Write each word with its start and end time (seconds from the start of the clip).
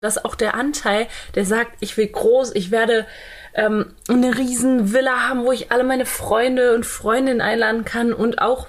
dass 0.00 0.24
auch 0.24 0.36
der 0.36 0.54
Anteil, 0.54 1.08
der 1.34 1.44
sagt, 1.44 1.72
ich 1.80 1.96
will 1.96 2.06
groß, 2.06 2.54
ich 2.54 2.70
werde 2.70 3.06
ähm, 3.54 3.94
eine 4.08 4.38
riesen 4.38 4.92
Villa 4.92 5.28
haben, 5.28 5.44
wo 5.44 5.50
ich 5.50 5.72
alle 5.72 5.82
meine 5.82 6.06
Freunde 6.06 6.74
und 6.74 6.86
Freundinnen 6.86 7.40
einladen 7.40 7.84
kann 7.84 8.12
und 8.12 8.40
auch 8.40 8.68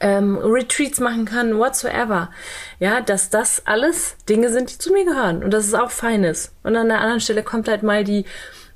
ähm, 0.00 0.38
Retreats 0.38 1.00
machen 1.00 1.26
kann, 1.26 1.58
whatsoever. 1.58 2.30
Ja, 2.78 3.02
dass 3.02 3.28
das 3.28 3.66
alles 3.66 4.16
Dinge 4.26 4.48
sind, 4.48 4.72
die 4.72 4.78
zu 4.78 4.90
mir 4.92 5.04
gehören 5.04 5.44
und 5.44 5.50
dass 5.50 5.66
es 5.66 5.74
auch 5.74 5.90
fein 5.90 6.24
ist. 6.24 6.54
Und 6.62 6.76
an 6.76 6.88
der 6.88 7.00
anderen 7.00 7.20
Stelle 7.20 7.42
kommt 7.42 7.68
halt 7.68 7.82
mal 7.82 8.02
die 8.02 8.24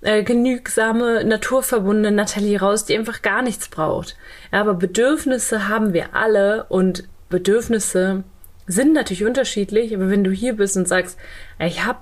äh, 0.02 0.23
genügsame, 0.25 1.25
naturverbundene 1.25 2.14
Nathalie 2.14 2.61
raus, 2.61 2.84
die 2.84 2.98
einfach 2.98 3.23
gar 3.23 3.41
nichts 3.41 3.68
braucht. 3.68 4.18
Ja, 4.52 4.61
aber 4.61 4.75
Bedürfnisse 4.75 5.68
haben 5.68 5.95
wir 5.95 6.14
alle 6.14 6.64
und 6.64 7.09
Bedürfnisse 7.30 8.25
sind 8.67 8.93
natürlich 8.93 9.25
unterschiedlich, 9.25 9.95
aber 9.95 10.11
wenn 10.11 10.25
du 10.25 10.30
hier 10.30 10.55
bist 10.55 10.77
und 10.77 10.89
sagst, 10.89 11.19
ich 11.59 11.85
habe 11.85 12.01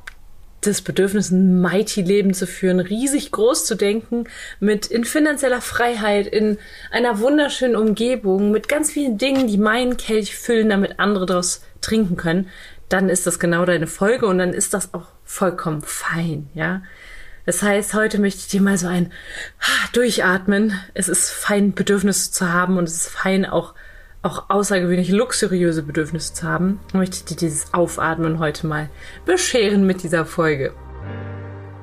das 0.67 0.81
Bedürfnis, 0.81 1.31
ein 1.31 1.61
mighty 1.61 2.03
Leben 2.03 2.33
zu 2.33 2.47
führen, 2.47 2.81
riesig 2.81 3.31
groß 3.31 3.67
zu 3.67 3.75
denken, 3.75 4.25
mit 4.61 4.87
in 4.87 5.05
finanzieller 5.05 5.61
Freiheit, 5.61 6.27
in 6.27 6.59
einer 6.91 7.19
wunderschönen 7.21 7.77
Umgebung, 7.77 8.51
mit 8.51 8.69
ganz 8.69 8.91
vielen 8.91 9.19
Dingen, 9.19 9.47
die 9.47 9.59
meinen 9.59 9.97
Kelch 9.97 10.37
füllen, 10.37 10.71
damit 10.71 10.99
andere 10.99 11.27
daraus 11.27 11.63
trinken 11.81 12.17
können, 12.17 12.49
dann 12.89 13.09
ist 13.09 13.27
das 13.27 13.39
genau 13.39 13.65
deine 13.65 13.87
Folge 13.87 14.27
und 14.27 14.39
dann 14.39 14.53
ist 14.53 14.75
das 14.75 14.95
auch 14.95 15.07
vollkommen 15.25 15.83
fein, 15.83 16.49
ja. 16.55 16.83
Das 17.47 17.63
heißt, 17.63 17.93
heute 17.93 18.19
möchte 18.19 18.41
ich 18.41 18.49
dir 18.49 18.63
mal 18.63 18.79
so 18.79 18.87
ein 18.87 19.13
Durchatmen. 19.93 20.81
Es 20.95 21.11
ist 21.11 21.29
fein, 21.31 21.75
Bedürfnisse 21.75 22.31
zu 22.31 22.51
haben 22.51 22.79
und 22.79 22.85
es 22.85 22.95
ist 22.95 23.09
fein, 23.11 23.45
auch 23.45 23.75
auch 24.25 24.45
außergewöhnlich 24.49 25.11
luxuriöse 25.11 25.83
Bedürfnisse 25.83 26.35
zu 26.35 26.49
haben, 26.49 26.81
möchte 26.93 27.17
ich 27.17 27.25
dir 27.25 27.37
dieses 27.37 27.73
Aufatmen 27.75 28.39
heute 28.39 28.67
mal 28.67 28.89
bescheren 29.27 29.87
mit 29.87 30.03
dieser 30.03 30.25
Folge. 30.25 30.73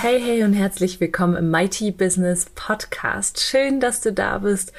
Hey, 0.00 0.20
hey 0.20 0.44
und 0.44 0.52
herzlich 0.54 1.00
willkommen 1.00 1.36
im 1.36 1.50
Mighty 1.50 1.90
Business 1.90 2.46
Podcast. 2.54 3.40
Schön, 3.40 3.78
dass 3.78 4.00
du 4.00 4.12
da 4.12 4.38
bist 4.38 4.72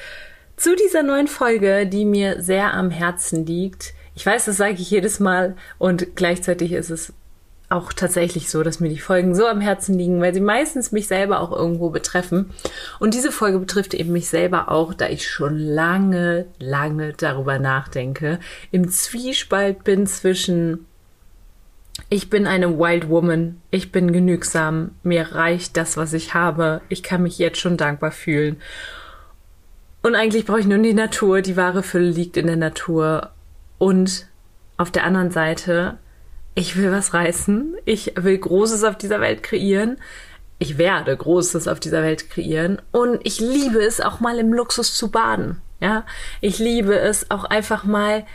zu 0.56 0.74
dieser 0.74 1.02
neuen 1.02 1.28
Folge, 1.28 1.86
die 1.86 2.04
mir 2.04 2.42
sehr 2.42 2.74
am 2.74 2.90
Herzen 2.90 3.46
liegt. 3.46 3.94
Ich 4.14 4.26
weiß, 4.26 4.46
das 4.46 4.56
sage 4.56 4.74
ich 4.74 4.90
jedes 4.90 5.20
Mal 5.20 5.56
und 5.78 6.16
gleichzeitig 6.16 6.72
ist 6.72 6.90
es 6.90 7.12
auch 7.70 7.92
tatsächlich 7.92 8.50
so, 8.50 8.62
dass 8.62 8.80
mir 8.80 8.88
die 8.88 8.98
Folgen 8.98 9.34
so 9.34 9.46
am 9.46 9.60
Herzen 9.60 9.96
liegen, 9.96 10.20
weil 10.20 10.34
sie 10.34 10.40
meistens 10.40 10.90
mich 10.90 11.06
selber 11.06 11.40
auch 11.40 11.52
irgendwo 11.52 11.90
betreffen. 11.90 12.50
Und 12.98 13.14
diese 13.14 13.30
Folge 13.30 13.60
betrifft 13.60 13.94
eben 13.94 14.12
mich 14.12 14.28
selber 14.28 14.70
auch, 14.70 14.92
da 14.92 15.08
ich 15.08 15.28
schon 15.28 15.56
lange, 15.56 16.46
lange 16.58 17.12
darüber 17.12 17.58
nachdenke, 17.60 18.40
im 18.72 18.90
Zwiespalt 18.90 19.84
bin 19.84 20.06
zwischen 20.06 20.86
ich 22.08 22.30
bin 22.30 22.46
eine 22.46 22.78
Wild 22.78 23.08
Woman, 23.08 23.60
ich 23.70 23.92
bin 23.92 24.12
genügsam, 24.12 24.92
mir 25.02 25.32
reicht 25.32 25.76
das, 25.76 25.96
was 25.96 26.12
ich 26.12 26.34
habe, 26.34 26.80
ich 26.88 27.02
kann 27.02 27.22
mich 27.22 27.38
jetzt 27.38 27.58
schon 27.58 27.76
dankbar 27.76 28.10
fühlen. 28.10 28.56
Und 30.02 30.14
eigentlich 30.14 30.46
brauche 30.46 30.60
ich 30.60 30.66
nur 30.66 30.78
die 30.78 30.94
Natur, 30.94 31.42
die 31.42 31.56
wahre 31.56 31.82
Fülle 31.82 32.10
liegt 32.10 32.36
in 32.36 32.46
der 32.46 32.56
Natur. 32.56 33.30
Und 33.78 34.26
auf 34.76 34.90
der 34.90 35.04
anderen 35.04 35.30
Seite, 35.30 35.98
ich 36.54 36.76
will 36.76 36.90
was 36.90 37.14
reißen, 37.14 37.76
ich 37.84 38.14
will 38.16 38.38
Großes 38.38 38.84
auf 38.84 38.96
dieser 38.96 39.20
Welt 39.20 39.42
kreieren, 39.42 39.98
ich 40.58 40.78
werde 40.78 41.16
Großes 41.16 41.68
auf 41.68 41.80
dieser 41.80 42.02
Welt 42.02 42.30
kreieren 42.30 42.80
und 42.92 43.20
ich 43.24 43.40
liebe 43.40 43.78
es 43.78 44.00
auch 44.00 44.20
mal 44.20 44.38
im 44.38 44.52
Luxus 44.52 44.94
zu 44.94 45.10
baden. 45.10 45.60
Ja, 45.80 46.04
ich 46.42 46.58
liebe 46.58 46.98
es 46.98 47.30
auch 47.30 47.44
einfach 47.44 47.84
mal 47.84 48.26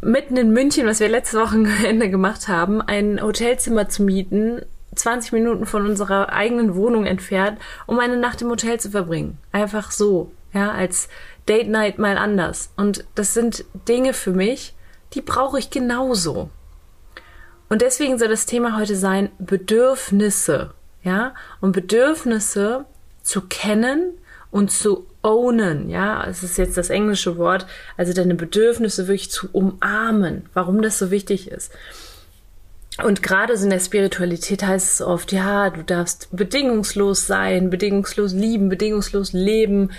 mitten 0.00 0.36
in 0.38 0.52
München, 0.52 0.86
was 0.86 1.00
wir 1.00 1.08
letzte 1.08 1.38
Wochenende 1.38 2.08
gemacht 2.08 2.48
haben, 2.48 2.80
ein 2.80 3.20
Hotelzimmer 3.20 3.88
zu 3.88 4.02
mieten, 4.02 4.62
20 4.94 5.32
Minuten 5.32 5.66
von 5.66 5.86
unserer 5.86 6.32
eigenen 6.32 6.74
Wohnung 6.74 7.04
entfernt, 7.04 7.58
um 7.86 7.98
eine 7.98 8.16
Nacht 8.16 8.40
im 8.40 8.48
Hotel 8.48 8.80
zu 8.80 8.90
verbringen. 8.90 9.36
Einfach 9.52 9.90
so, 9.90 10.32
ja, 10.54 10.70
als 10.72 11.08
Date 11.46 11.68
Night 11.68 11.98
mal 11.98 12.16
anders. 12.16 12.70
Und 12.76 13.04
das 13.14 13.34
sind 13.34 13.64
Dinge 13.86 14.14
für 14.14 14.32
mich, 14.32 14.74
die 15.12 15.20
brauche 15.20 15.58
ich 15.58 15.70
genauso. 15.70 16.50
Und 17.68 17.82
deswegen 17.82 18.18
soll 18.18 18.28
das 18.28 18.46
Thema 18.46 18.78
heute 18.78 18.96
sein 18.96 19.30
Bedürfnisse, 19.38 20.72
ja, 21.02 21.34
und 21.60 21.72
Bedürfnisse 21.72 22.84
zu 23.22 23.42
kennen 23.42 24.12
und 24.50 24.70
zu 24.70 25.06
ownen, 25.22 25.90
ja, 25.90 26.24
es 26.28 26.42
ist 26.42 26.56
jetzt 26.56 26.76
das 26.76 26.90
englische 26.90 27.36
Wort, 27.36 27.66
also 27.96 28.12
deine 28.12 28.36
Bedürfnisse 28.36 29.08
wirklich 29.08 29.30
zu 29.30 29.48
umarmen, 29.52 30.48
warum 30.54 30.82
das 30.82 30.98
so 30.98 31.10
wichtig 31.10 31.50
ist. 31.50 31.72
Und 33.02 33.22
gerade 33.22 33.56
so 33.56 33.64
in 33.64 33.70
der 33.70 33.80
Spiritualität 33.80 34.62
heißt 34.62 34.94
es 34.94 35.02
oft, 35.02 35.32
ja, 35.32 35.68
du 35.68 35.82
darfst 35.82 36.28
bedingungslos 36.34 37.26
sein, 37.26 37.68
bedingungslos 37.68 38.32
lieben, 38.32 38.68
bedingungslos 38.68 39.32
leben, 39.32 39.90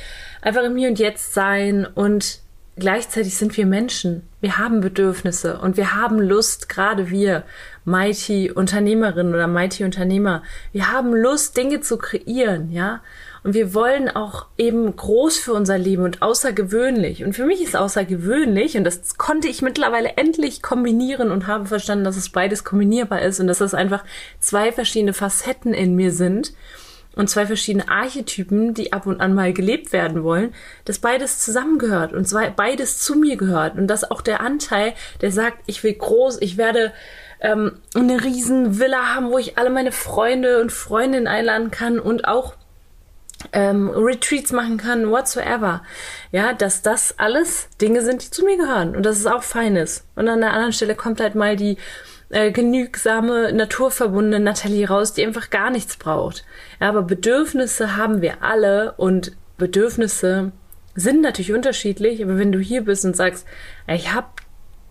einfach 0.42 0.64
im 0.64 0.78
Hier 0.78 0.90
und 0.90 0.98
Jetzt 0.98 1.34
sein 1.34 1.86
und 1.86 2.40
gleichzeitig 2.80 3.38
sind 3.38 3.56
wir 3.58 3.66
Menschen. 3.66 4.28
Wir 4.42 4.58
haben 4.58 4.82
Bedürfnisse 4.82 5.60
und 5.60 5.78
wir 5.78 5.96
haben 5.96 6.20
Lust, 6.20 6.70
gerade 6.70 7.10
wir, 7.10 7.44
Mighty 7.86 8.52
Unternehmerinnen 8.52 9.34
oder 9.34 9.48
Mighty 9.48 9.84
Unternehmer, 9.84 10.44
wir 10.74 10.92
haben 10.92 11.14
Lust, 11.14 11.58
Dinge 11.58 11.82
zu 11.82 11.98
kreieren, 11.98 12.72
ja. 12.72 13.02
Und 13.44 13.54
wir 13.54 13.74
wollen 13.74 14.10
auch 14.10 14.48
eben 14.58 14.94
groß 14.94 15.38
für 15.38 15.54
unser 15.54 15.78
Leben 15.78 16.04
und 16.04 16.22
außergewöhnlich. 16.22 17.24
Und 17.24 17.34
für 17.34 17.46
mich 17.46 17.64
ist 17.64 17.78
außergewöhnlich, 17.78 18.76
und 18.76 18.84
das 18.84 19.18
konnte 19.18 19.48
ich 19.48 19.62
mittlerweile 19.62 20.18
endlich 20.18 20.62
kombinieren 20.62 21.32
und 21.32 21.48
habe 21.48 21.66
verstanden, 21.66 22.04
dass 22.04 22.18
es 22.18 22.30
beides 22.30 22.64
kombinierbar 22.64 23.22
ist 23.22 23.40
und 23.40 23.48
dass 23.48 23.60
das 23.60 23.74
einfach 23.74 24.04
zwei 24.40 24.72
verschiedene 24.72 25.14
Facetten 25.14 25.74
in 25.74 25.96
mir 25.96 26.12
sind 26.12 26.54
und 27.18 27.30
zwei 27.30 27.46
verschiedene 27.46 27.90
Archetypen, 27.90 28.74
die 28.74 28.94
ab 28.94 29.06
und 29.06 29.20
an 29.20 29.34
mal 29.34 29.54
gelebt 29.54 29.92
werden 29.92 30.24
wollen, 30.24 30.54
dass 30.86 31.00
beides 31.00 31.40
zusammengehört 31.40 32.14
und 32.14 32.28
zwei, 32.28 32.50
beides 32.50 33.00
zu 33.00 33.16
mir 33.16 33.38
gehört 33.38 33.78
und 33.78 33.88
dass 33.88 34.10
auch 34.10 34.22
der 34.22 34.42
Anteil, 34.42 34.94
der 35.22 35.32
sagt, 35.32 35.64
ich 35.66 35.84
will 35.84 35.94
groß, 35.94 36.42
ich 36.42 36.58
werde 36.58 36.94
ähm, 37.40 37.80
eine 37.96 38.24
riesen 38.24 38.80
Villa 38.80 39.16
haben, 39.16 39.32
wo 39.32 39.38
ich 39.38 39.58
alle 39.58 39.70
meine 39.70 39.92
Freunde 39.92 40.62
und 40.62 40.72
Freundinnen 40.72 41.28
einladen 41.28 41.72
kann 41.72 42.00
und 42.00 42.28
auch 42.28 42.54
ähm, 43.54 43.90
Retreats 43.90 44.52
machen 44.52 44.78
kann, 44.78 45.10
whatsoever. 45.12 45.84
Ja, 46.32 46.54
dass 46.54 46.82
das 46.82 47.18
alles 47.18 47.70
Dinge 47.82 48.02
sind, 48.02 48.24
die 48.24 48.32
zu 48.32 48.44
mir 48.44 48.58
gehören 48.58 48.96
und 48.96 49.06
dass 49.06 49.18
es 49.18 49.26
auch 49.26 49.44
fein 49.44 49.76
ist. 49.76 50.06
Und 50.16 50.28
an 50.28 50.42
der 50.42 50.54
anderen 50.54 50.74
Stelle 50.74 50.96
kommt 50.96 51.20
halt 51.20 51.36
mal 51.36 51.56
die 51.56 51.78
äh, 52.30 52.52
genügsame, 52.52 53.54
naturverbundene 53.54 54.40
Nathalie 54.40 54.88
raus, 54.88 55.14
die 55.14 55.26
einfach 55.26 55.50
gar 55.50 55.70
nichts 55.70 55.98
braucht. 55.98 56.46
Ja, 56.82 56.90
aber 56.90 57.04
Bedürfnisse 57.04 57.96
haben 57.96 58.22
wir 58.22 58.44
alle 58.44 58.94
und 58.98 59.32
Bedürfnisse 59.58 60.52
sind 60.96 61.22
natürlich 61.22 61.54
unterschiedlich, 61.54 62.24
aber 62.24 62.38
wenn 62.38 62.52
du 62.52 62.60
hier 62.60 62.82
bist 62.82 63.06
und 63.06 63.16
sagst, 63.16 63.46
ich 63.88 64.14
habe 64.14 64.28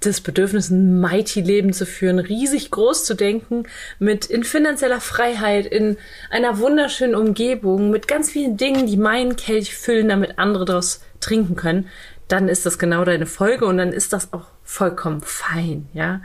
das 0.00 0.20
Bedürfnis, 0.20 0.70
ein 0.70 1.00
mighty 1.00 1.40
Leben 1.40 1.72
zu 1.72 1.86
führen, 1.86 2.18
riesig 2.18 2.70
groß 2.70 3.04
zu 3.04 3.14
denken, 3.14 3.64
mit 3.98 4.26
in 4.26 4.44
finanzieller 4.44 5.00
Freiheit, 5.00 5.66
in 5.66 5.96
einer 6.30 6.58
wunderschönen 6.58 7.14
Umgebung, 7.14 7.90
mit 7.90 8.06
ganz 8.06 8.30
vielen 8.30 8.56
Dingen, 8.56 8.86
die 8.86 8.96
meinen 8.96 9.36
Kelch 9.36 9.74
füllen, 9.74 10.08
damit 10.08 10.38
andere 10.38 10.64
daraus 10.64 11.02
trinken 11.20 11.56
können, 11.56 11.88
dann 12.28 12.48
ist 12.48 12.66
das 12.66 12.78
genau 12.78 13.04
deine 13.04 13.26
Folge 13.26 13.66
und 13.66 13.78
dann 13.78 13.92
ist 13.92 14.12
das 14.12 14.32
auch 14.32 14.46
vollkommen 14.64 15.22
fein, 15.22 15.88
ja. 15.92 16.20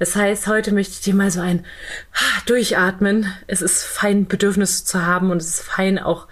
Das 0.00 0.16
heißt, 0.16 0.48
heute 0.48 0.72
möchte 0.72 0.94
ich 0.94 1.00
dir 1.02 1.14
mal 1.14 1.30
so 1.30 1.40
ein 1.40 1.64
Durchatmen. 2.46 3.32
Es 3.46 3.62
ist 3.62 3.84
fein, 3.84 4.26
Bedürfnisse 4.26 4.84
zu 4.84 5.06
haben 5.06 5.30
und 5.30 5.36
es 5.36 5.48
ist 5.48 5.60
fein, 5.60 5.98
auch 6.00 6.26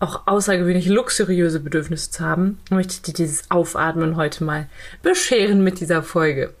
auch 0.00 0.26
außergewöhnlich 0.26 0.86
luxuriöse 0.86 1.60
Bedürfnisse 1.60 2.10
zu 2.10 2.24
haben, 2.24 2.58
möchte 2.68 2.94
ich 2.94 3.02
dir 3.02 3.14
dieses 3.14 3.50
Aufatmen 3.50 4.16
heute 4.16 4.44
mal 4.44 4.68
bescheren 5.02 5.64
mit 5.64 5.80
dieser 5.80 6.02
Folge. 6.02 6.52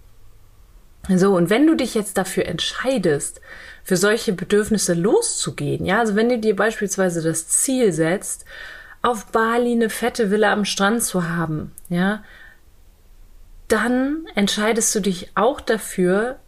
So, 1.08 1.36
und 1.36 1.50
wenn 1.50 1.66
du 1.66 1.74
dich 1.74 1.94
jetzt 1.94 2.16
dafür 2.16 2.46
entscheidest, 2.46 3.42
für 3.82 3.98
solche 3.98 4.32
Bedürfnisse 4.32 4.94
loszugehen, 4.94 5.84
ja, 5.84 5.98
also 5.98 6.16
wenn 6.16 6.30
du 6.30 6.38
dir 6.38 6.56
beispielsweise 6.56 7.20
das 7.20 7.48
Ziel 7.48 7.92
setzt, 7.92 8.46
auf 9.02 9.26
Bali 9.26 9.72
eine 9.72 9.90
fette 9.90 10.30
Villa 10.30 10.50
am 10.50 10.64
Strand 10.64 11.02
zu 11.02 11.28
haben, 11.28 11.72
ja, 11.90 12.24
dann 13.68 14.26
entscheidest 14.34 14.94
du 14.94 15.00
dich 15.00 15.32
auch 15.34 15.60
dafür, 15.60 16.38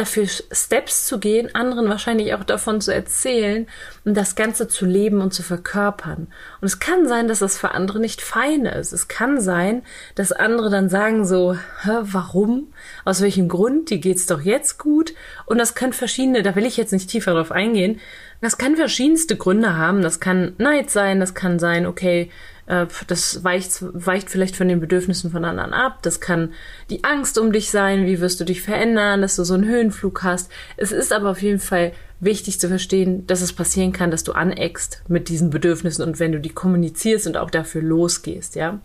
dafür 0.00 0.26
Steps 0.26 1.06
zu 1.06 1.18
gehen, 1.18 1.54
anderen 1.54 1.88
wahrscheinlich 1.88 2.34
auch 2.34 2.44
davon 2.44 2.80
zu 2.80 2.92
erzählen 2.92 3.66
und 4.04 4.16
das 4.16 4.34
Ganze 4.34 4.66
zu 4.66 4.86
leben 4.86 5.20
und 5.20 5.32
zu 5.32 5.42
verkörpern. 5.42 6.28
Und 6.60 6.66
es 6.66 6.80
kann 6.80 7.06
sein, 7.06 7.28
dass 7.28 7.38
das 7.38 7.58
für 7.58 7.72
andere 7.72 8.00
nicht 8.00 8.22
fein 8.22 8.66
ist. 8.66 8.92
Es 8.92 9.08
kann 9.08 9.40
sein, 9.40 9.82
dass 10.14 10.32
andere 10.32 10.70
dann 10.70 10.88
sagen 10.88 11.24
so, 11.24 11.54
Hä, 11.82 11.98
warum? 12.02 12.72
Aus 13.04 13.20
welchem 13.20 13.48
Grund? 13.48 13.90
Die 13.90 14.00
geht's 14.00 14.26
doch 14.26 14.40
jetzt 14.40 14.78
gut? 14.78 15.14
Und 15.46 15.58
das 15.58 15.74
können 15.74 15.92
verschiedene, 15.92 16.42
da 16.42 16.56
will 16.56 16.66
ich 16.66 16.76
jetzt 16.76 16.92
nicht 16.92 17.10
tiefer 17.10 17.34
drauf 17.34 17.52
eingehen. 17.52 18.00
Das 18.40 18.56
kann 18.56 18.76
verschiedenste 18.76 19.36
Gründe 19.36 19.76
haben. 19.76 20.02
Das 20.02 20.18
kann 20.18 20.54
Neid 20.58 20.90
sein, 20.90 21.20
das 21.20 21.34
kann 21.34 21.58
sein, 21.58 21.86
okay, 21.86 22.30
äh, 22.70 22.86
das 23.08 23.42
weicht, 23.42 23.78
weicht 23.80 24.30
vielleicht 24.30 24.56
von 24.56 24.68
den 24.68 24.80
Bedürfnissen 24.80 25.30
von 25.30 25.44
anderen 25.44 25.72
ab. 25.72 25.98
Das 26.02 26.20
kann 26.20 26.52
die 26.88 27.02
Angst 27.02 27.36
um 27.36 27.52
dich 27.52 27.70
sein. 27.70 28.06
Wie 28.06 28.20
wirst 28.20 28.38
du 28.38 28.44
dich 28.44 28.62
verändern, 28.62 29.22
dass 29.22 29.36
du 29.36 29.44
so 29.44 29.54
einen 29.54 29.66
Höhenflug 29.66 30.22
hast? 30.22 30.50
Es 30.76 30.92
ist 30.92 31.12
aber 31.12 31.30
auf 31.30 31.42
jeden 31.42 31.58
Fall 31.58 31.92
wichtig 32.20 32.60
zu 32.60 32.68
verstehen, 32.68 33.26
dass 33.26 33.40
es 33.40 33.52
passieren 33.52 33.92
kann, 33.92 34.12
dass 34.12 34.22
du 34.22 34.32
aneckst 34.32 35.02
mit 35.08 35.28
diesen 35.28 35.50
Bedürfnissen 35.50 36.04
und 36.04 36.20
wenn 36.20 36.32
du 36.32 36.38
die 36.38 36.50
kommunizierst 36.50 37.26
und 37.26 37.36
auch 37.36 37.50
dafür 37.50 37.82
losgehst, 37.82 38.54
ja. 38.54 38.80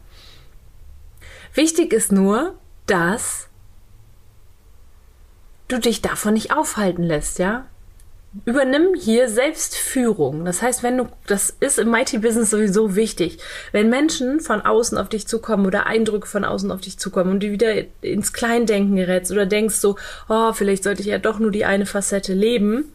Wichtig 1.54 1.94
ist 1.94 2.12
nur, 2.12 2.56
dass 2.88 3.48
du 5.68 5.80
dich 5.80 6.02
davon 6.02 6.34
nicht 6.34 6.56
aufhalten 6.56 7.04
lässt, 7.04 7.40
ja 7.40 7.66
übernimm 8.44 8.94
hier 8.96 9.30
Selbstführung. 9.30 10.44
Das 10.44 10.62
heißt, 10.62 10.84
wenn 10.84 10.98
du, 10.98 11.08
das 11.26 11.56
ist 11.60 11.80
im 11.80 11.90
Mighty 11.90 12.18
Business 12.18 12.50
sowieso 12.50 12.96
wichtig. 12.96 13.40
Wenn 13.72 13.90
Menschen 13.90 14.42
von 14.42 14.62
außen 14.62 14.98
auf 14.98 15.08
dich 15.08 15.28
zukommen 15.28 15.66
oder 15.66 15.88
Eindrücke 15.88 16.28
von 16.28 16.44
außen 16.44 16.72
auf 16.72 16.82
dich 16.82 17.00
zukommen 17.00 17.32
und 17.32 17.44
du 17.44 17.52
wieder 17.52 17.74
ins 18.02 18.34
Kleindenken 18.34 18.98
gerätst 18.98 19.32
oder 19.32 19.46
denkst 19.46 19.76
so, 19.76 19.96
oh, 20.28 20.52
vielleicht 20.52 20.84
sollte 20.84 21.02
ich 21.02 21.08
ja 21.08 21.18
doch 21.18 21.40
nur 21.40 21.52
die 21.52 21.66
eine 21.66 21.86
Facette 21.86 22.34
leben, 22.34 22.92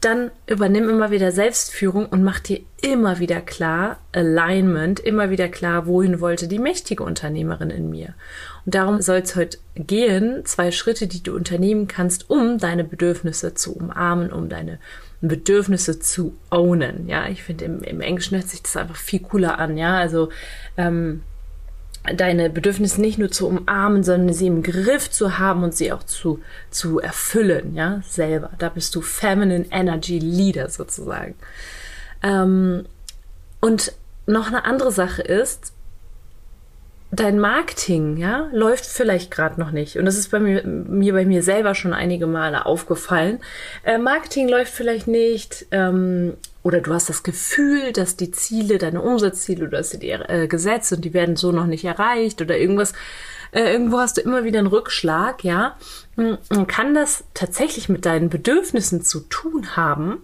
dann 0.00 0.30
übernimm 0.46 0.90
immer 0.90 1.10
wieder 1.10 1.32
Selbstführung 1.32 2.06
und 2.06 2.22
mach 2.22 2.38
dir 2.38 2.60
immer 2.82 3.18
wieder 3.18 3.40
klar, 3.40 3.98
Alignment, 4.12 5.00
immer 5.00 5.30
wieder 5.30 5.48
klar, 5.48 5.86
wohin 5.86 6.20
wollte 6.20 6.48
die 6.48 6.58
mächtige 6.58 7.02
Unternehmerin 7.02 7.70
in 7.70 7.88
mir. 7.88 8.14
Und 8.66 8.74
darum 8.74 9.00
soll 9.00 9.18
es 9.18 9.36
heute 9.36 9.58
gehen, 9.76 10.44
zwei 10.44 10.72
Schritte, 10.72 11.06
die 11.06 11.22
du 11.22 11.34
unternehmen 11.34 11.86
kannst, 11.86 12.28
um 12.28 12.58
deine 12.58 12.82
Bedürfnisse 12.82 13.54
zu 13.54 13.76
umarmen, 13.76 14.32
um 14.32 14.48
deine 14.48 14.80
Bedürfnisse 15.20 16.00
zu 16.00 16.34
ownen. 16.50 17.08
Ja, 17.08 17.28
ich 17.28 17.44
finde 17.44 17.64
im, 17.64 17.82
im 17.82 18.00
Englischen 18.00 18.36
hört 18.36 18.48
sich 18.48 18.62
das 18.62 18.76
einfach 18.76 18.96
viel 18.96 19.20
cooler 19.20 19.60
an. 19.60 19.78
Ja, 19.78 19.96
also 19.96 20.30
ähm, 20.76 21.22
deine 22.16 22.50
Bedürfnisse 22.50 23.00
nicht 23.00 23.18
nur 23.18 23.30
zu 23.30 23.46
umarmen, 23.46 24.02
sondern 24.02 24.34
sie 24.34 24.48
im 24.48 24.64
Griff 24.64 25.10
zu 25.10 25.38
haben 25.38 25.62
und 25.62 25.74
sie 25.74 25.92
auch 25.92 26.02
zu, 26.02 26.40
zu 26.70 26.98
erfüllen, 26.98 27.74
ja, 27.76 28.02
selber. 28.08 28.50
Da 28.58 28.68
bist 28.68 28.94
du 28.96 29.00
Feminine 29.00 29.66
Energy 29.70 30.18
Leader 30.18 30.68
sozusagen. 30.68 31.36
Ähm, 32.22 32.84
und 33.60 33.92
noch 34.26 34.48
eine 34.48 34.64
andere 34.64 34.90
Sache 34.90 35.22
ist, 35.22 35.72
dein 37.10 37.38
Marketing, 37.38 38.16
ja, 38.16 38.48
läuft 38.52 38.84
vielleicht 38.84 39.30
gerade 39.30 39.60
noch 39.60 39.70
nicht. 39.70 39.96
Und 39.96 40.06
das 40.06 40.16
ist 40.16 40.30
bei 40.30 40.40
mir, 40.40 40.64
mir 40.64 41.12
bei 41.12 41.24
mir 41.24 41.42
selber 41.42 41.74
schon 41.74 41.92
einige 41.92 42.26
Male 42.26 42.66
aufgefallen. 42.66 43.38
Äh, 43.84 43.98
Marketing 43.98 44.48
läuft 44.48 44.72
vielleicht 44.72 45.06
nicht, 45.06 45.66
ähm, 45.70 46.34
oder 46.62 46.80
du 46.80 46.92
hast 46.92 47.08
das 47.08 47.22
Gefühl, 47.22 47.92
dass 47.92 48.16
die 48.16 48.32
Ziele, 48.32 48.78
deine 48.78 49.00
Umsatzziele, 49.00 49.68
du 49.68 49.76
hast 49.76 50.02
die 50.02 50.10
äh, 50.10 50.48
gesetzt 50.48 50.92
und 50.92 51.04
die 51.04 51.14
werden 51.14 51.36
so 51.36 51.52
noch 51.52 51.66
nicht 51.66 51.84
erreicht 51.84 52.42
oder 52.42 52.58
irgendwas. 52.58 52.92
Äh, 53.52 53.72
irgendwo 53.72 53.98
hast 53.98 54.16
du 54.16 54.20
immer 54.22 54.42
wieder 54.42 54.58
einen 54.58 54.66
Rückschlag, 54.66 55.44
ja. 55.44 55.76
Hm, 56.16 56.38
kann 56.66 56.94
das 56.94 57.24
tatsächlich 57.34 57.88
mit 57.88 58.04
deinen 58.04 58.30
Bedürfnissen 58.30 59.02
zu 59.02 59.20
tun 59.20 59.76
haben? 59.76 60.22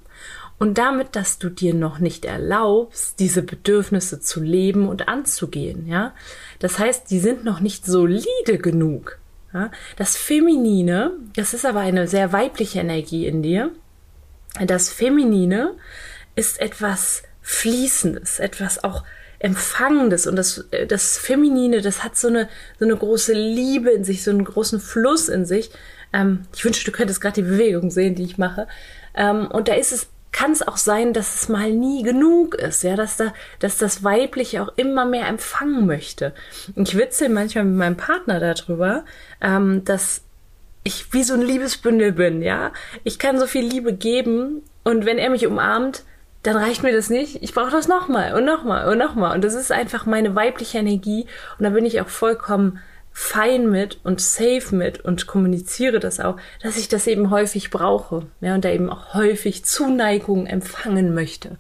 Und 0.59 0.79
damit, 0.79 1.17
dass 1.17 1.39
du 1.39 1.49
dir 1.49 1.75
noch 1.75 1.99
nicht 1.99 2.25
erlaubst, 2.25 3.19
diese 3.19 3.43
Bedürfnisse 3.43 4.21
zu 4.21 4.41
leben 4.41 4.89
und 4.89 5.09
anzugehen, 5.09 5.87
ja. 5.87 6.15
Das 6.59 6.79
heißt, 6.79 7.11
die 7.11 7.19
sind 7.19 7.45
noch 7.45 7.61
nicht 7.61 7.85
solide 7.85 8.59
genug. 8.59 9.19
Ja? 9.53 9.71
Das 9.97 10.17
Feminine, 10.17 11.13
das 11.37 11.55
ist 11.55 11.67
aber 11.67 11.81
eine 11.81 12.07
sehr 12.07 12.33
weibliche 12.33 12.81
Energie 12.81 13.27
in 13.27 13.43
dir. 13.43 13.71
Das 14.65 14.91
Feminine 14.91 15.75
ist 16.35 16.61
etwas 16.61 17.23
Fließendes, 17.43 18.39
etwas 18.39 18.85
auch 18.85 19.05
Empfangendes 19.39 20.29
und 20.29 20.37
das, 20.37 20.65
das 20.87 21.19
Feminine, 21.19 21.81
das 21.81 22.05
hat 22.05 22.17
so 22.17 22.29
eine, 22.29 22.49
so 22.79 22.85
eine 22.85 22.97
große 22.97 23.33
Liebe 23.33 23.91
in 23.91 24.05
sich, 24.05 24.23
so 24.23 24.31
einen 24.31 24.45
großen 24.45 24.79
Fluss 24.79 25.29
in 25.29 25.47
sich. 25.47 25.73
Ähm, 26.13 26.43
ich 26.55 26.65
wünschte, 26.65 26.85
du 26.85 26.97
könntest 26.97 27.21
gerade 27.21 27.43
die 27.43 27.49
Bewegung 27.49 27.91
sehen, 27.91 28.15
die 28.15 28.23
ich 28.23 28.39
mache. 28.39 28.69
Ähm, 29.15 29.49
und 29.49 29.67
da 29.67 29.75
ist 29.75 29.91
es 29.91 30.07
kann 30.33 30.53
es 30.53 30.67
auch 30.67 30.79
sein, 30.79 31.13
dass 31.13 31.35
es 31.35 31.49
mal 31.49 31.71
nie 31.71 32.03
genug 32.03 32.55
ist, 32.55 32.83
ja, 32.83 32.97
dass 32.97 33.19
da, 33.19 33.33
dass 33.59 33.77
das 33.77 34.03
Weibliche 34.03 34.63
auch 34.63 34.73
immer 34.77 35.05
mehr 35.05 35.29
empfangen 35.29 35.87
möchte. 35.87 36.33
Ich 36.75 36.97
witze 36.97 37.29
manchmal 37.29 37.65
mit 37.65 37.77
meinem 37.77 37.97
Partner 37.97 38.41
darüber, 38.41 39.05
ähm, 39.41 39.85
dass 39.85 40.23
ich 40.85 41.13
wie 41.13 41.23
so 41.23 41.35
ein 41.35 41.43
Liebesbündel 41.43 42.13
bin, 42.13 42.43
ja. 42.43 42.73
Ich 43.05 43.19
kann 43.19 43.39
so 43.39 43.47
viel 43.47 43.65
Liebe 43.65 43.93
geben 43.93 44.63
und 44.85 45.05
wenn 45.05 45.19
er 45.19 45.31
mich 45.31 45.47
umarmt, 45.47 46.03
dann 46.43 46.57
reicht 46.57 46.83
mir 46.83 46.93
das 46.93 47.09
nicht. 47.09 47.41
Ich 47.43 47.55
brauche 47.55 47.71
das 47.71 47.87
nochmal 47.87 48.35
und 48.35 48.45
nochmal 48.45 48.89
und 48.89 48.99
nochmal. 48.99 49.35
Und 49.35 49.45
das 49.45 49.55
ist 49.55 49.71
einfach 49.71 50.07
meine 50.07 50.35
weibliche 50.35 50.79
Energie 50.79 51.27
und 51.59 51.65
da 51.65 51.71
bin 51.71 51.85
ich 51.85 52.01
auch 52.01 52.09
vollkommen 52.09 52.81
fein 53.13 53.71
mit 53.71 53.99
und 54.05 54.21
safe 54.21 54.75
mit 54.75 55.05
und 55.05 55.27
kommuniziere 55.27 56.01
das 56.01 56.21
auch, 56.21 56.37
dass 56.63 56.77
ich 56.77 56.89
das 56.89 57.07
eben 57.07 57.31
häufig 57.31 57.71
brauche, 57.71 58.27
ja, 58.41 58.55
und 58.55 58.65
da 58.65 58.71
eben 58.71 58.91
auch 58.91 59.15
häufig 59.15 59.65
Zuneigung 59.65 60.47
empfangen 60.47 61.15
möchte. 61.15 61.57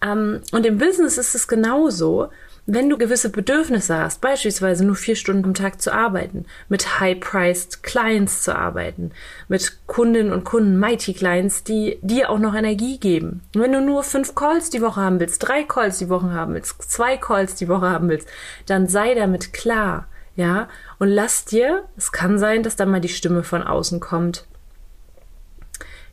Ähm, 0.00 0.40
und 0.52 0.66
im 0.66 0.78
Business 0.78 1.18
ist 1.18 1.34
es 1.34 1.48
genauso, 1.48 2.28
wenn 2.70 2.90
du 2.90 2.98
gewisse 2.98 3.30
Bedürfnisse 3.30 3.96
hast, 3.96 4.20
beispielsweise 4.20 4.84
nur 4.84 4.94
vier 4.94 5.16
Stunden 5.16 5.46
am 5.46 5.54
Tag 5.54 5.80
zu 5.80 5.90
arbeiten, 5.90 6.44
mit 6.68 7.00
high-priced 7.00 7.82
Clients 7.82 8.42
zu 8.42 8.54
arbeiten, 8.54 9.12
mit 9.48 9.78
Kundinnen 9.86 10.34
und 10.34 10.44
Kunden, 10.44 10.78
Mighty 10.78 11.14
Clients, 11.14 11.64
die 11.64 11.98
dir 12.02 12.28
auch 12.28 12.38
noch 12.38 12.54
Energie 12.54 12.98
geben. 12.98 13.40
Und 13.54 13.62
wenn 13.62 13.72
du 13.72 13.80
nur 13.80 14.02
fünf 14.02 14.34
Calls 14.34 14.68
die 14.68 14.82
Woche 14.82 15.00
haben 15.00 15.18
willst, 15.18 15.42
drei 15.42 15.64
Calls 15.64 15.96
die 15.96 16.10
Woche 16.10 16.30
haben 16.30 16.52
willst, 16.52 16.82
zwei 16.82 17.16
Calls 17.16 17.54
die 17.54 17.68
Woche 17.68 17.88
haben 17.88 18.10
willst, 18.10 18.28
dann 18.66 18.86
sei 18.86 19.14
damit 19.14 19.54
klar, 19.54 20.06
ja, 20.38 20.68
und 21.00 21.08
lass 21.08 21.46
dir, 21.46 21.88
es 21.96 22.12
kann 22.12 22.38
sein, 22.38 22.62
dass 22.62 22.76
da 22.76 22.86
mal 22.86 23.00
die 23.00 23.08
Stimme 23.08 23.42
von 23.42 23.64
außen 23.64 23.98
kommt. 23.98 24.46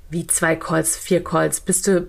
Wie 0.08 0.28
zwei 0.28 0.56
Calls, 0.56 0.96
vier 0.96 1.24
Calls, 1.24 1.62
bist 1.62 1.88
du, 1.88 2.08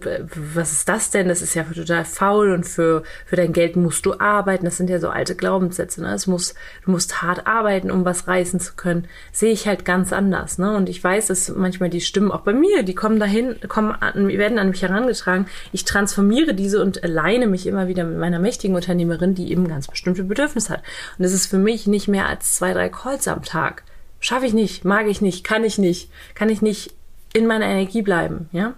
was 0.55 0.73
ist 0.73 0.89
das 0.89 1.11
denn? 1.11 1.29
Das 1.29 1.41
ist 1.41 1.55
ja 1.55 1.63
total 1.63 2.05
faul 2.05 2.53
und 2.53 2.65
für, 2.65 3.03
für 3.25 3.37
dein 3.37 3.55
Geld 3.55 3.75
musst 3.77 4.05
du 4.05 4.21
arbeiten. 4.21 4.67
Das 4.67 4.77
sind 4.77 4.91
ja 4.91 4.99
so 4.99 5.09
alte 5.09 5.35
Glaubenssätze, 5.35 6.03
ne? 6.03 6.13
Es 6.13 6.27
muss, 6.27 6.55
du 6.85 6.91
musst 6.91 7.23
hart 7.23 7.47
arbeiten, 7.47 7.91
um 7.91 8.05
was 8.05 8.29
reißen 8.29 8.61
zu 8.61 8.75
können. 8.75 9.09
Sehe 9.33 9.51
ich 9.51 9.67
halt 9.67 9.87
ganz 9.87 10.13
anders, 10.13 10.59
ne? 10.59 10.77
Und 10.77 10.91
ich 10.91 11.03
weiß, 11.03 11.29
dass 11.29 11.49
manchmal 11.49 11.89
die 11.89 12.03
Stimmen 12.03 12.31
auch 12.31 12.43
bei 12.43 12.53
mir, 12.53 12.83
die 12.83 12.95
kommen 12.95 13.19
dahin, 13.19 13.57
kommen 13.67 13.93
an, 13.93 14.29
werden 14.29 14.59
an 14.59 14.69
mich 14.69 14.83
herangetragen. 14.83 15.47
Ich 15.73 15.87
transformiere 15.87 16.53
diese 16.53 16.83
und 16.83 17.03
alleine 17.03 17.47
mich 17.47 17.67
immer 17.67 17.89
wieder 17.89 18.05
mit 18.05 18.19
meiner 18.19 18.39
mächtigen 18.39 18.77
Unternehmerin, 18.77 19.35
die 19.35 19.51
eben 19.51 19.69
ganz 19.69 19.89
bestimmte 19.89 20.25
Bedürfnisse 20.25 20.75
hat. 20.75 20.83
Und 21.17 21.23
das 21.23 21.33
ist 21.33 21.47
für 21.47 21.59
mich 21.59 21.87
nicht 21.87 22.09
mehr 22.09 22.27
als 22.27 22.57
zwei, 22.57 22.75
drei 22.75 22.91
Calls 22.91 23.27
am 23.27 23.43
Tag. 23.43 23.85
Schaffe 24.21 24.47
ich 24.47 24.55
nicht, 24.55 24.85
mag 24.85 25.07
ich 25.07 25.21
nicht, 25.21 25.45
kann 25.45 25.65
ich 25.65 25.79
nicht, 25.79 26.11
kann 26.35 26.49
ich 26.49 26.61
nicht 26.61 26.96
in 27.37 27.47
meiner 27.47 27.67
Energie 27.67 28.03
bleiben, 28.03 28.49
ja? 28.53 28.75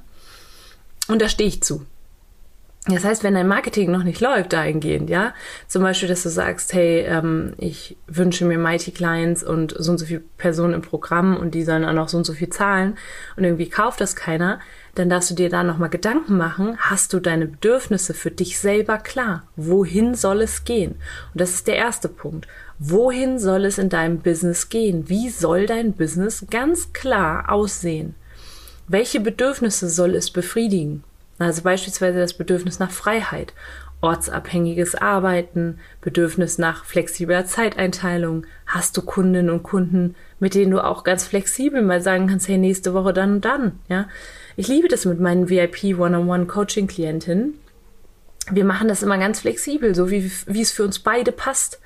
Und 1.07 1.23
da 1.23 1.29
stehe 1.29 1.49
ich 1.49 1.63
zu. 1.63 1.87
Das 2.87 3.05
heißt, 3.05 3.23
wenn 3.23 3.35
dein 3.35 3.47
Marketing 3.47 3.91
noch 3.91 4.03
nicht 4.03 4.21
läuft 4.21 4.55
dahingehend, 4.55 5.11
ja, 5.11 5.35
zum 5.67 5.83
Beispiel, 5.83 6.09
dass 6.09 6.23
du 6.23 6.31
sagst, 6.31 6.73
hey, 6.73 7.01
ähm, 7.01 7.53
ich 7.59 7.97
wünsche 8.07 8.47
mir 8.47 8.59
Mighty 8.59 8.93
Clients 8.93 9.45
und 9.45 9.75
so 9.79 9.93
und 9.93 9.99
so 9.99 10.07
viele 10.07 10.23
Personen 10.39 10.73
im 10.75 10.83
Programm 10.83 11.37
und 11.37 11.55
die 11.55 11.65
sollen 11.65 11.85
auch 11.85 11.93
noch 11.93 12.09
so 12.09 12.17
und 12.17 12.25
so 12.25 12.33
viel 12.33 12.49
zahlen 12.49 12.97
und 13.37 13.45
irgendwie 13.45 13.69
kauft 13.69 14.01
das 14.01 14.17
keiner, 14.17 14.59
dann 14.95 15.11
darfst 15.11 15.31
du 15.31 15.35
dir 15.35 15.51
da 15.51 15.63
nochmal 15.65 15.91
Gedanken 15.91 16.39
machen, 16.39 16.79
hast 16.79 17.13
du 17.13 17.21
deine 17.21 17.47
Bedürfnisse 17.47 18.15
für 18.15 18.31
dich 18.31 18.59
selber 18.59 18.97
klar? 18.97 19.43
Wohin 19.55 20.15
soll 20.15 20.41
es 20.41 20.65
gehen? 20.65 20.93
Und 21.35 21.41
das 21.41 21.51
ist 21.51 21.69
der 21.69 21.77
erste 21.77 22.09
Punkt. 22.09 22.49
Wohin 22.79 23.39
soll 23.39 23.67
es 23.67 23.77
in 23.77 23.91
deinem 23.91 24.21
Business 24.21 24.71
gehen? 24.71 25.09
Wie 25.09 25.29
soll 25.29 25.67
dein 25.67 25.93
Business 25.93 26.47
ganz 26.51 26.93
klar 26.95 27.53
aussehen? 27.53 28.15
Welche 28.89 29.21
Bedürfnisse 29.21 29.89
soll 29.89 30.15
es 30.15 30.31
befriedigen? 30.31 31.05
Also 31.39 31.63
beispielsweise 31.63 32.19
das 32.19 32.35
Bedürfnis 32.35 32.79
nach 32.79 32.91
Freiheit 32.91 33.53
ortsabhängiges 34.01 34.95
Arbeiten, 34.95 35.79
Bedürfnis 36.01 36.59
nach 36.59 36.85
flexibler 36.85 37.47
Zeiteinteilung. 37.47 38.47
Hast 38.67 38.97
du 38.97 39.03
Kundinnen 39.03 39.51
und 39.51 39.63
Kunden, 39.63 40.15
mit 40.39 40.55
denen 40.55 40.71
du 40.71 40.85
auch 40.85 41.03
ganz 41.05 41.25
flexibel 41.25 41.83
mal 41.83 42.01
sagen 42.01 42.29
kannst, 42.29 42.49
hey, 42.49 42.59
nächste 42.59 42.95
Woche 42.95 43.13
dann 43.13 43.35
und 43.35 43.45
dann, 43.45 43.79
ja? 43.89 44.09
Ich 44.57 44.69
liebe 44.69 44.89
das 44.89 45.05
mit 45.05 45.21
meinen 45.21 45.49
VIP 45.49 45.99
One-on-One 45.99 46.47
Coaching 46.47 46.87
Klientinnen. 46.87 47.55
Wir 48.51 48.65
machen 48.65 48.89
das 48.89 49.03
immer 49.03 49.19
ganz 49.19 49.41
flexibel, 49.41 49.95
so 49.95 50.11
wie, 50.11 50.31
wie 50.47 50.63
es 50.63 50.73
für 50.73 50.85
uns 50.85 51.01
beide 51.01 51.33
passt. 51.33 51.81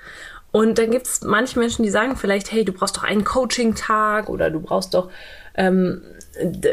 Und 0.53 0.79
dann 0.79 0.91
gibt 0.91 1.07
es 1.07 1.23
manche 1.23 1.59
Menschen, 1.59 1.83
die 1.83 1.91
sagen 1.91 2.17
vielleicht, 2.17 2.53
hey, 2.53 2.65
du 2.65 2.73
brauchst 2.73 2.97
doch 2.97 3.05
einen 3.05 3.25
Coaching-Tag 3.25 4.29
oder 4.29 4.51
du 4.51 4.61
brauchst 4.61 4.95
doch 4.95 5.11
ähm, 5.55 6.03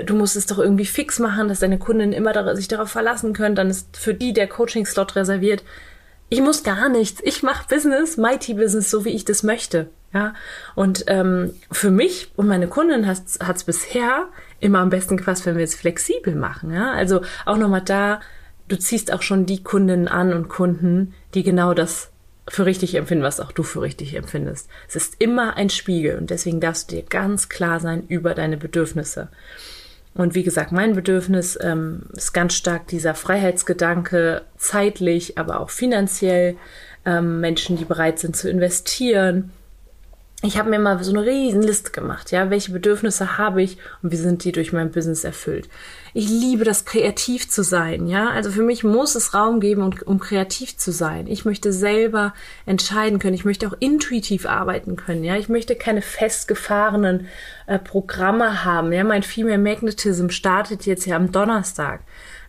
du 0.06 0.16
musst 0.16 0.36
es 0.36 0.46
doch 0.46 0.60
irgendwie 0.60 0.86
fix 0.86 1.20
machen, 1.20 1.48
dass 1.48 1.60
deine 1.60 1.80
Kunden 1.80 2.14
immer 2.14 2.56
sich 2.56 2.68
darauf 2.68 2.90
verlassen 2.90 3.34
können, 3.34 3.56
dann 3.56 3.70
ist 3.70 3.98
für 3.98 4.14
die 4.14 4.34
der 4.34 4.48
Coaching-Slot 4.48 5.16
reserviert. 5.16 5.64
Ich 6.30 6.42
muss 6.42 6.64
gar 6.64 6.90
nichts. 6.90 7.22
Ich 7.24 7.44
mache 7.44 7.68
Business, 7.68 8.18
Mighty 8.18 8.54
Business, 8.54 8.90
so 8.90 9.04
wie 9.04 9.10
ich 9.10 9.26
das 9.26 9.44
möchte. 9.44 9.90
Ja, 10.12 10.34
und 10.74 11.04
ähm, 11.06 11.54
für 11.72 11.92
mich 11.92 12.32
und 12.36 12.48
meine 12.48 12.68
Kunden 12.68 13.06
hat 13.06 13.26
es 13.28 13.64
bisher 13.64 14.28
immer 14.60 14.80
am 14.80 14.90
besten 14.90 15.18
gepasst, 15.18 15.46
wenn 15.46 15.56
wir 15.56 15.64
es 15.64 15.76
flexibel 15.76 16.34
machen. 16.34 16.74
Ja, 16.74 16.92
also 16.94 17.22
auch 17.46 17.58
nochmal 17.58 17.84
da, 17.84 18.20
du 18.70 18.76
ziehst 18.76 19.14
auch 19.14 19.22
schon 19.22 19.46
die 19.46 19.64
Kunden 19.64 20.08
an 20.08 20.34
und 20.34 20.50
Kunden, 20.50 21.14
die 21.36 21.44
genau 21.44 21.76
das 21.76 22.10
für 22.50 22.66
richtig 22.66 22.96
empfinden, 22.96 23.24
was 23.24 23.40
auch 23.40 23.52
du 23.52 23.64
für 23.64 23.82
richtig 23.82 24.16
empfindest. 24.16 24.70
Es 24.88 24.96
ist 24.96 25.16
immer 25.20 25.56
ein 25.56 25.70
Spiegel 25.70 26.18
und 26.18 26.30
deswegen 26.30 26.60
darfst 26.60 26.92
du 26.92 26.96
dir 26.96 27.04
ganz 27.04 27.48
klar 27.48 27.80
sein 27.80 28.04
über 28.08 28.34
deine 28.34 28.58
Bedürfnisse. 28.58 29.30
Und 30.16 30.36
wie 30.36 30.44
gesagt, 30.44 30.72
mein 30.72 30.96
Bedürfnis 30.96 31.58
ähm, 31.62 32.02
ist 32.14 32.34
ganz 32.34 32.56
stark 32.56 32.88
dieser 32.88 33.14
Freiheitsgedanke, 33.14 34.42
zeitlich, 34.58 35.38
aber 35.38 35.60
auch 35.60 35.70
finanziell. 35.70 36.58
Ähm, 37.06 37.40
Menschen, 37.40 37.78
die 37.78 37.86
bereit 37.86 38.20
sind 38.20 38.36
zu 38.36 38.50
investieren, 38.50 39.52
ich 40.42 40.58
habe 40.58 40.70
mir 40.70 40.80
mal 40.80 41.04
so 41.04 41.12
eine 41.12 41.26
riesen 41.26 41.62
Liste 41.62 41.92
gemacht, 41.92 42.32
ja, 42.32 42.50
welche 42.50 42.72
Bedürfnisse 42.72 43.38
habe 43.38 43.62
ich 43.62 43.78
und 44.02 44.14
wie 44.14 44.18
sind 44.18 44.46
die 44.46 44.54
durch 44.54 44.72
mein 44.72 44.90
Business 44.90 45.26
erfüllt. 45.26 45.68
Ich 46.14 46.30
liebe 46.30 46.64
das 46.64 46.86
kreativ 46.86 47.50
zu 47.50 47.62
sein, 47.62 48.08
ja, 48.08 48.30
also 48.30 48.50
für 48.50 48.64
mich 48.64 48.86
muss 48.86 49.16
es 49.16 49.34
Raum 49.34 49.60
geben, 49.60 49.94
um, 50.06 50.20
kreativ 50.20 50.78
zu 50.78 50.94
sein. 50.94 51.28
Ich 51.28 51.44
möchte 51.44 51.74
selber 51.74 52.34
entscheiden 52.66 53.20
können, 53.20 53.34
ich 53.34 53.44
möchte 53.44 53.68
auch 53.68 53.76
intuitiv 53.80 54.46
arbeiten 54.46 54.96
können, 54.96 55.26
ja, 55.26 55.36
ich 55.36 55.50
möchte 55.50 55.76
keine 55.76 56.02
festgefahrenen 56.02 57.28
äh, 57.68 57.78
Programme 57.78 58.64
haben, 58.64 58.94
ja, 58.94 59.04
mein 59.04 59.24
Female 59.24 59.58
Magnetism 59.58 60.30
startet 60.30 60.86
jetzt 60.86 61.06
ja 61.06 61.18
am 61.18 61.34
Donnerstag. 61.34 62.00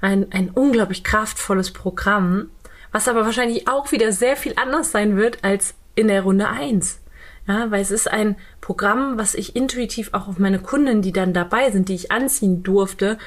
Ein, 0.01 0.29
ein 0.31 0.51
unglaublich 0.51 1.03
kraftvolles 1.03 1.73
Programm, 1.73 2.51
was 2.93 3.09
aber 3.09 3.25
wahrscheinlich 3.25 3.67
auch 3.67 3.91
wieder 3.91 4.13
sehr 4.13 4.37
viel 4.37 4.55
anders 4.55 4.93
sein 4.93 5.17
wird 5.17 5.43
als 5.43 5.75
in 5.97 6.07
der 6.07 6.23
Runde 6.23 6.49
eins. 6.49 7.01
Ja, 7.47 7.71
weil 7.71 7.81
es 7.81 7.91
ist 7.91 8.11
ein 8.11 8.37
Programm, 8.61 9.19
was 9.19 9.35
ich 9.35 9.57
intuitiv 9.57 10.11
auch 10.13 10.29
auf 10.29 10.39
meine 10.39 10.61
Kunden, 10.61 11.03
die 11.03 11.13
dann 11.13 11.33
dabei 11.33 11.71
sind, 11.71 11.89
die 11.89 11.95
ich 11.95 12.13
anziehen 12.13 12.63
durfte, 12.63 13.19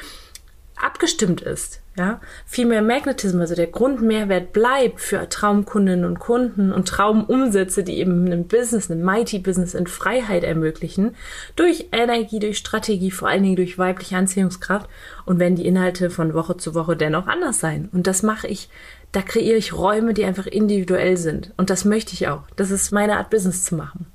abgestimmt 0.75 1.41
ist. 1.41 1.81
Ja, 1.95 2.19
viel 2.47 2.65
mehr 2.65 2.81
Magnetism, 2.81 3.39
also 3.39 3.53
der 3.53 3.67
Grundmehrwert 3.67 4.51
bleibt 4.51 4.99
für 4.99 5.29
Traumkundinnen 5.29 6.05
und 6.05 6.17
Kunden 6.17 6.71
und 6.71 6.87
Traumumsätze, 6.87 7.83
die 7.83 7.99
eben 7.99 8.31
ein 8.31 8.47
Business, 8.47 8.89
ein 8.89 9.03
Mighty 9.03 9.37
Business 9.37 9.75
in 9.75 9.85
Freiheit 9.85 10.43
ermöglichen, 10.43 11.15
durch 11.55 11.89
Energie, 11.91 12.39
durch 12.39 12.57
Strategie, 12.57 13.11
vor 13.11 13.27
allen 13.27 13.43
Dingen 13.43 13.57
durch 13.57 13.77
weibliche 13.77 14.17
Anziehungskraft 14.17 14.89
und 15.25 15.37
wenn 15.37 15.55
die 15.55 15.67
Inhalte 15.67 16.09
von 16.09 16.33
Woche 16.33 16.57
zu 16.57 16.73
Woche 16.73 16.97
dennoch 16.97 17.27
anders 17.27 17.59
sein. 17.59 17.89
Und 17.91 18.07
das 18.07 18.23
mache 18.23 18.47
ich, 18.47 18.69
da 19.13 19.21
kreiere 19.21 19.57
ich 19.57 19.73
Räume, 19.73 20.13
die 20.13 20.25
einfach 20.25 20.47
individuell 20.47 21.17
sind. 21.17 21.53
Und 21.55 21.69
das 21.69 21.85
möchte 21.85 22.13
ich 22.13 22.27
auch. 22.27 22.43
Das 22.55 22.71
ist 22.71 22.91
meine 22.91 23.17
Art, 23.17 23.29
Business 23.29 23.63
zu 23.63 23.75
machen. 23.75 24.07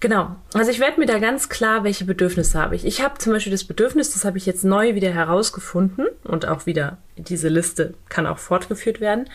Genau. 0.00 0.36
Also 0.54 0.70
ich 0.70 0.80
werde 0.80 0.98
mir 0.98 1.06
da 1.06 1.18
ganz 1.18 1.48
klar, 1.48 1.84
welche 1.84 2.04
Bedürfnisse 2.04 2.58
habe 2.58 2.74
ich. 2.74 2.86
Ich 2.86 3.02
habe 3.02 3.18
zum 3.18 3.32
Beispiel 3.32 3.50
das 3.50 3.64
Bedürfnis, 3.64 4.12
das 4.12 4.24
habe 4.24 4.38
ich 4.38 4.46
jetzt 4.46 4.64
neu 4.64 4.94
wieder 4.94 5.10
herausgefunden 5.10 6.06
und 6.24 6.46
auch 6.46 6.66
wieder 6.66 6.98
diese 7.16 7.48
Liste 7.48 7.94
kann 8.08 8.26
auch 8.26 8.38
fortgeführt 8.38 9.00
werden. 9.00 9.28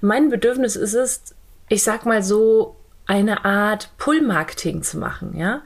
Mein 0.00 0.30
Bedürfnis 0.30 0.76
ist 0.76 0.94
es, 0.94 1.34
ich 1.68 1.82
sag 1.82 2.06
mal 2.06 2.22
so, 2.22 2.76
eine 3.06 3.44
Art 3.44 3.90
Pull-Marketing 3.98 4.82
zu 4.82 4.96
machen, 4.96 5.36
ja. 5.36 5.62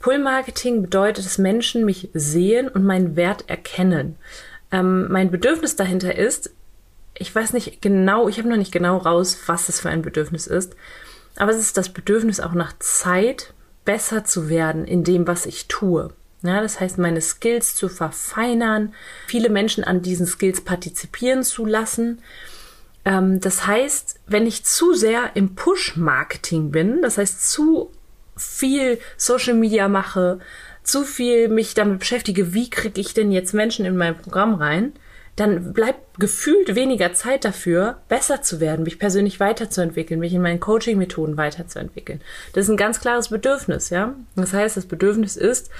Pull-Marketing 0.00 0.82
bedeutet, 0.82 1.24
dass 1.24 1.38
Menschen 1.38 1.86
mich 1.86 2.10
sehen 2.12 2.68
und 2.68 2.84
meinen 2.84 3.16
Wert 3.16 3.48
erkennen. 3.48 4.16
Ähm, 4.70 5.10
mein 5.10 5.30
Bedürfnis 5.30 5.74
dahinter 5.74 6.18
ist, 6.18 6.50
ich 7.14 7.34
weiß 7.34 7.52
nicht 7.52 7.82
genau, 7.82 8.28
ich 8.28 8.38
habe 8.38 8.48
noch 8.48 8.56
nicht 8.56 8.72
genau 8.72 8.96
raus, 8.98 9.38
was 9.46 9.68
es 9.68 9.80
für 9.80 9.90
ein 9.90 10.02
Bedürfnis 10.02 10.46
ist, 10.46 10.74
aber 11.36 11.50
es 11.52 11.58
ist 11.58 11.76
das 11.76 11.90
Bedürfnis 11.90 12.40
auch 12.40 12.52
nach 12.52 12.72
Zeit, 12.78 13.54
besser 13.84 14.24
zu 14.24 14.48
werden 14.48 14.84
in 14.84 15.04
dem, 15.04 15.26
was 15.26 15.46
ich 15.46 15.66
tue. 15.68 16.10
Ja, 16.42 16.60
das 16.60 16.80
heißt, 16.80 16.98
meine 16.98 17.20
Skills 17.20 17.74
zu 17.76 17.88
verfeinern, 17.88 18.94
viele 19.26 19.48
Menschen 19.48 19.84
an 19.84 20.02
diesen 20.02 20.26
Skills 20.26 20.60
partizipieren 20.60 21.44
zu 21.44 21.64
lassen. 21.64 22.20
Ähm, 23.04 23.40
das 23.40 23.66
heißt, 23.66 24.18
wenn 24.26 24.46
ich 24.46 24.64
zu 24.64 24.94
sehr 24.94 25.30
im 25.34 25.54
Push-Marketing 25.54 26.72
bin, 26.72 27.00
das 27.00 27.18
heißt 27.18 27.48
zu 27.48 27.90
viel 28.36 28.98
Social 29.16 29.54
Media 29.54 29.86
mache, 29.88 30.40
zu 30.82 31.04
viel 31.04 31.48
mich 31.48 31.74
damit 31.74 32.00
beschäftige, 32.00 32.54
wie 32.54 32.70
kriege 32.70 33.00
ich 33.00 33.14
denn 33.14 33.30
jetzt 33.30 33.54
Menschen 33.54 33.84
in 33.84 33.96
mein 33.96 34.18
Programm 34.18 34.54
rein, 34.54 34.92
dann 35.42 35.72
bleibt 35.72 36.20
gefühlt 36.20 36.76
weniger 36.76 37.14
Zeit 37.14 37.44
dafür, 37.44 37.96
besser 38.08 38.42
zu 38.42 38.60
werden, 38.60 38.84
mich 38.84 39.00
persönlich 39.00 39.40
weiterzuentwickeln, 39.40 40.20
mich 40.20 40.32
in 40.32 40.40
meinen 40.40 40.60
Coaching-Methoden 40.60 41.36
weiterzuentwickeln. 41.36 42.20
Das 42.52 42.66
ist 42.66 42.70
ein 42.70 42.76
ganz 42.76 43.00
klares 43.00 43.30
Bedürfnis, 43.30 43.90
ja. 43.90 44.14
Das 44.36 44.52
heißt, 44.52 44.76
das 44.76 44.86
Bedürfnis 44.86 45.36
ist, 45.36 45.70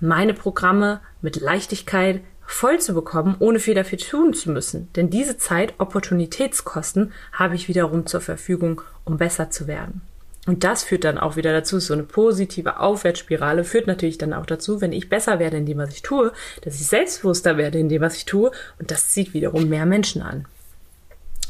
meine 0.00 0.34
Programme 0.34 1.00
mit 1.20 1.40
Leichtigkeit 1.40 2.20
voll 2.44 2.80
zu 2.80 2.94
bekommen, 2.94 3.36
ohne 3.38 3.60
viel 3.60 3.74
dafür 3.74 3.98
tun 3.98 4.34
zu 4.34 4.50
müssen. 4.50 4.92
Denn 4.96 5.08
diese 5.08 5.38
Zeit, 5.38 5.74
Opportunitätskosten, 5.78 7.12
habe 7.32 7.54
ich 7.54 7.68
wiederum 7.68 8.06
zur 8.06 8.20
Verfügung, 8.20 8.82
um 9.04 9.18
besser 9.18 9.50
zu 9.50 9.68
werden. 9.68 10.02
Und 10.46 10.64
das 10.64 10.82
führt 10.82 11.04
dann 11.04 11.18
auch 11.18 11.36
wieder 11.36 11.52
dazu, 11.52 11.78
so 11.78 11.94
eine 11.94 12.02
positive 12.02 12.80
Aufwärtsspirale 12.80 13.62
führt 13.62 13.86
natürlich 13.86 14.18
dann 14.18 14.32
auch 14.32 14.46
dazu, 14.46 14.80
wenn 14.80 14.92
ich 14.92 15.08
besser 15.08 15.38
werde 15.38 15.56
in 15.56 15.66
dem, 15.66 15.78
was 15.78 15.94
ich 15.94 16.02
tue, 16.02 16.32
dass 16.62 16.80
ich 16.80 16.86
selbstbewusster 16.88 17.56
werde 17.56 17.78
in 17.78 17.88
dem, 17.88 18.02
was 18.02 18.16
ich 18.16 18.24
tue 18.24 18.50
und 18.80 18.90
das 18.90 19.10
zieht 19.10 19.34
wiederum 19.34 19.68
mehr 19.68 19.86
Menschen 19.86 20.20
an. 20.20 20.46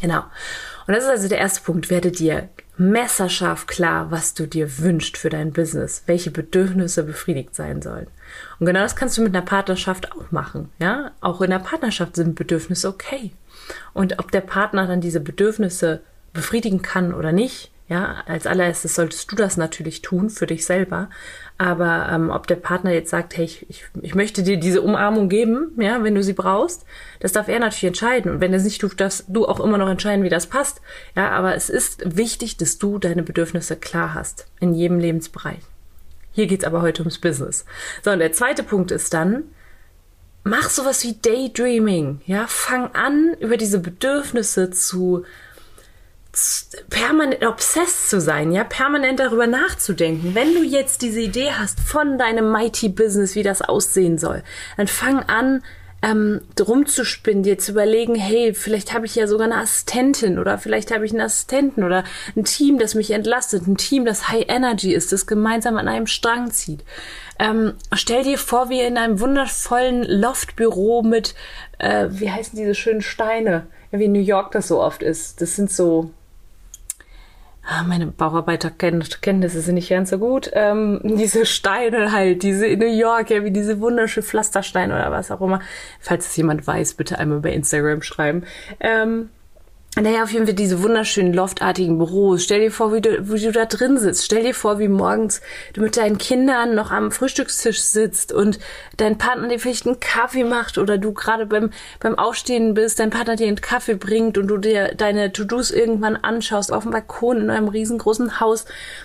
Genau. 0.02 0.24
Und 0.86 0.94
das 0.94 1.04
ist 1.04 1.10
also 1.10 1.28
der 1.28 1.38
erste 1.38 1.62
Punkt. 1.62 1.88
Werde 1.88 2.10
dir 2.10 2.48
messerscharf 2.76 3.66
klar, 3.66 4.10
was 4.10 4.34
du 4.34 4.46
dir 4.46 4.78
wünschst 4.78 5.16
für 5.16 5.30
dein 5.30 5.52
Business, 5.52 6.02
welche 6.06 6.30
Bedürfnisse 6.30 7.04
befriedigt 7.04 7.54
sein 7.54 7.80
sollen. 7.80 8.08
Und 8.58 8.66
genau 8.66 8.80
das 8.80 8.96
kannst 8.96 9.16
du 9.16 9.22
mit 9.22 9.34
einer 9.34 9.44
Partnerschaft 9.44 10.12
auch 10.12 10.32
machen. 10.32 10.70
Ja, 10.80 11.12
auch 11.20 11.40
in 11.40 11.50
der 11.50 11.60
Partnerschaft 11.60 12.16
sind 12.16 12.34
Bedürfnisse 12.34 12.88
okay. 12.88 13.30
Und 13.94 14.18
ob 14.18 14.32
der 14.32 14.40
Partner 14.40 14.86
dann 14.86 15.00
diese 15.00 15.20
Bedürfnisse 15.20 16.02
befriedigen 16.32 16.82
kann 16.82 17.14
oder 17.14 17.30
nicht, 17.30 17.71
ja, 17.92 18.22
als 18.24 18.46
allererstes 18.46 18.94
solltest 18.94 19.30
du 19.30 19.36
das 19.36 19.58
natürlich 19.58 20.00
tun 20.00 20.30
für 20.30 20.46
dich 20.46 20.64
selber. 20.64 21.10
Aber 21.58 22.08
ähm, 22.10 22.30
ob 22.30 22.46
der 22.46 22.56
Partner 22.56 22.90
jetzt 22.90 23.10
sagt, 23.10 23.36
hey, 23.36 23.44
ich, 23.44 23.68
ich, 23.68 23.84
ich 24.00 24.14
möchte 24.14 24.42
dir 24.42 24.56
diese 24.56 24.80
Umarmung 24.80 25.28
geben, 25.28 25.72
ja, 25.76 26.02
wenn 26.02 26.14
du 26.14 26.22
sie 26.22 26.32
brauchst, 26.32 26.86
das 27.20 27.32
darf 27.32 27.48
er 27.48 27.58
natürlich 27.58 27.84
entscheiden. 27.84 28.32
Und 28.32 28.40
wenn 28.40 28.54
es 28.54 28.64
nicht 28.64 28.80
tut, 28.80 28.98
darfst 28.98 29.26
du 29.28 29.46
auch 29.46 29.60
immer 29.60 29.76
noch 29.76 29.90
entscheiden, 29.90 30.24
wie 30.24 30.30
das 30.30 30.46
passt. 30.46 30.80
Ja, 31.14 31.32
aber 31.32 31.54
es 31.54 31.68
ist 31.68 32.16
wichtig, 32.16 32.56
dass 32.56 32.78
du 32.78 32.98
deine 32.98 33.22
Bedürfnisse 33.22 33.76
klar 33.76 34.14
hast 34.14 34.46
in 34.58 34.72
jedem 34.72 34.98
Lebensbereich. 34.98 35.60
Hier 36.32 36.46
geht's 36.46 36.64
aber 36.64 36.80
heute 36.80 37.02
ums 37.02 37.18
Business. 37.18 37.66
So, 38.02 38.10
und 38.10 38.20
der 38.20 38.32
zweite 38.32 38.62
Punkt 38.62 38.90
ist 38.90 39.12
dann, 39.12 39.44
mach 40.44 40.70
sowas 40.70 41.04
wie 41.04 41.18
Daydreaming. 41.20 42.22
Ja, 42.24 42.46
fang 42.46 42.86
an, 42.94 43.36
über 43.38 43.58
diese 43.58 43.80
Bedürfnisse 43.80 44.70
zu 44.70 45.24
permanent 46.88 47.44
obsessed 47.44 48.08
zu 48.08 48.20
sein, 48.20 48.52
ja, 48.52 48.64
permanent 48.64 49.20
darüber 49.20 49.46
nachzudenken. 49.46 50.34
Wenn 50.34 50.54
du 50.54 50.62
jetzt 50.62 51.02
diese 51.02 51.20
Idee 51.20 51.50
hast 51.52 51.78
von 51.80 52.16
deinem 52.16 52.50
Mighty 52.50 52.88
Business, 52.88 53.34
wie 53.34 53.42
das 53.42 53.60
aussehen 53.60 54.16
soll, 54.16 54.42
dann 54.76 54.86
fang 54.86 55.20
an, 55.20 55.62
ähm, 56.02 56.40
rumzuspinnen, 56.58 57.44
dir 57.44 57.58
zu 57.58 57.72
überlegen, 57.72 58.16
hey, 58.16 58.54
vielleicht 58.54 58.92
habe 58.92 59.06
ich 59.06 59.14
ja 59.14 59.28
sogar 59.28 59.46
eine 59.46 59.58
Assistentin 59.58 60.38
oder 60.38 60.58
vielleicht 60.58 60.92
habe 60.92 61.06
ich 61.06 61.12
einen 61.12 61.20
Assistenten 61.20 61.84
oder 61.84 62.02
ein 62.36 62.44
Team, 62.44 62.78
das 62.78 62.94
mich 62.94 63.12
entlastet, 63.12 63.66
ein 63.68 63.76
Team, 63.76 64.04
das 64.04 64.28
High 64.28 64.46
Energy 64.48 64.92
ist, 64.92 65.12
das 65.12 65.26
gemeinsam 65.26 65.76
an 65.76 65.86
einem 65.86 66.08
Strang 66.08 66.50
zieht. 66.50 66.82
Ähm, 67.38 67.74
stell 67.94 68.24
dir 68.24 68.36
vor, 68.36 68.68
wie 68.68 68.80
in 68.80 68.98
einem 68.98 69.20
wundervollen 69.20 70.02
Loftbüro 70.02 71.02
mit, 71.02 71.34
äh, 71.78 72.08
wie 72.10 72.30
heißen 72.30 72.58
diese 72.58 72.74
schönen 72.74 73.02
Steine, 73.02 73.66
wie 73.92 74.06
in 74.06 74.12
New 74.12 74.20
York 74.20 74.50
das 74.52 74.68
so 74.68 74.80
oft 74.80 75.02
ist. 75.04 75.40
Das 75.40 75.54
sind 75.54 75.70
so, 75.70 76.10
meine 77.86 78.06
Bauarbeiterkenntnisse 78.08 79.60
sind 79.60 79.76
nicht 79.76 79.88
ganz 79.88 80.10
so 80.10 80.18
gut. 80.18 80.50
Ähm, 80.52 81.00
diese 81.04 81.46
Steine 81.46 82.12
halt, 82.12 82.42
diese 82.42 82.66
in 82.66 82.80
New 82.80 82.86
York, 82.86 83.30
ja, 83.30 83.44
wie 83.44 83.52
diese 83.52 83.80
wunderschönen 83.80 84.26
Pflastersteine 84.26 84.94
oder 84.94 85.10
was 85.12 85.30
auch 85.30 85.40
immer. 85.40 85.60
Falls 86.00 86.26
es 86.26 86.36
jemand 86.36 86.66
weiß, 86.66 86.94
bitte 86.94 87.18
einmal 87.18 87.40
bei 87.40 87.52
Instagram 87.52 88.02
schreiben. 88.02 88.44
Ähm, 88.80 89.28
naja, 90.00 90.22
auf 90.22 90.32
jeden 90.32 90.46
Fall 90.46 90.54
diese 90.54 90.82
wunderschönen 90.82 91.34
loftartigen 91.34 91.98
Büros. 91.98 92.44
Stell 92.44 92.60
dir 92.60 92.70
vor, 92.70 92.94
wie 92.94 93.02
du, 93.02 93.30
wie 93.30 93.38
du 93.38 93.52
da 93.52 93.66
drin 93.66 93.98
sitzt. 93.98 94.24
Stell 94.24 94.42
dir 94.42 94.54
vor, 94.54 94.78
wie 94.78 94.88
morgens 94.88 95.42
du 95.74 95.82
mit 95.82 95.98
deinen 95.98 96.16
Kindern 96.16 96.74
noch 96.74 96.90
am 96.90 97.10
Frühstückstisch 97.10 97.82
sitzt 97.82 98.32
und 98.32 98.58
dein 98.96 99.18
Partner 99.18 99.48
dir 99.48 99.58
vielleicht 99.58 99.86
einen 99.86 100.00
Kaffee 100.00 100.44
macht 100.44 100.78
oder 100.78 100.96
du 100.96 101.12
gerade 101.12 101.44
beim, 101.44 101.72
beim 102.00 102.18
Aufstehen 102.18 102.72
bist, 102.72 103.00
dein 103.00 103.10
Partner 103.10 103.36
dir 103.36 103.48
einen 103.48 103.60
Kaffee 103.60 103.94
bringt 103.94 104.38
und 104.38 104.46
du 104.46 104.56
dir 104.56 104.94
deine 104.96 105.30
To-Dos 105.30 105.70
irgendwann 105.70 106.16
anschaust 106.16 106.72
auf 106.72 106.84
dem 106.84 106.92
Balkon 106.92 107.42
in 107.42 107.50
einem 107.50 107.68
riesengroßen 107.68 108.40
Haus, 108.40 108.64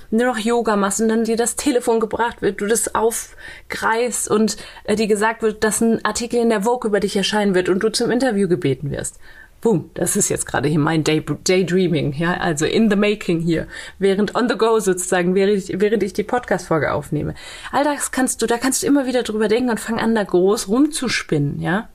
nur 0.09 0.27
noch 0.27 0.37
Yoga 0.37 0.77
machst 0.77 1.01
und 1.01 1.09
dann 1.09 1.25
dir 1.25 1.35
das 1.35 1.57
Telefon 1.57 1.99
gebracht 1.99 2.41
wird, 2.41 2.61
du 2.61 2.65
das 2.65 2.95
aufgreifst 2.95 4.31
und 4.31 4.55
äh, 4.85 4.95
dir 4.95 5.07
gesagt 5.07 5.41
wird, 5.41 5.65
dass 5.65 5.81
ein 5.81 6.05
Artikel 6.05 6.39
in 6.39 6.47
der 6.47 6.61
Vogue 6.61 6.87
über 6.87 7.01
dich 7.01 7.17
erscheinen 7.17 7.55
wird 7.55 7.67
und 7.67 7.83
du 7.83 7.89
zum 7.89 8.09
Interview 8.09 8.47
gebeten 8.47 8.89
wirst. 8.89 9.19
Boom, 9.59 9.89
das 9.95 10.15
ist 10.15 10.29
jetzt 10.29 10.45
gerade 10.45 10.69
hier 10.69 10.79
mein 10.79 11.03
Day 11.03 11.25
Daydreaming, 11.43 12.13
ja, 12.13 12.35
also 12.35 12.65
in 12.65 12.91
the 12.91 12.95
making 12.95 13.39
hier, 13.39 13.67
während 13.97 14.35
on 14.35 14.47
the 14.47 14.55
go 14.55 14.79
sozusagen, 14.79 15.33
während 15.33 15.57
ich, 15.57 15.81
während 15.81 16.03
ich 16.03 16.13
die 16.13 16.23
Podcast-Folge 16.23 16.91
aufnehme. 16.91 17.33
All 17.71 17.83
das 17.83 18.11
kannst 18.11 18.41
du, 18.41 18.45
da 18.45 18.59
kannst 18.59 18.83
du 18.83 18.87
immer 18.87 19.07
wieder 19.07 19.23
drüber 19.23 19.47
denken 19.47 19.71
und 19.71 19.79
fang 19.79 19.99
an, 19.99 20.13
da 20.13 20.23
groß 20.23 20.67
rumzuspinnen, 20.67 21.59
ja. 21.59 21.89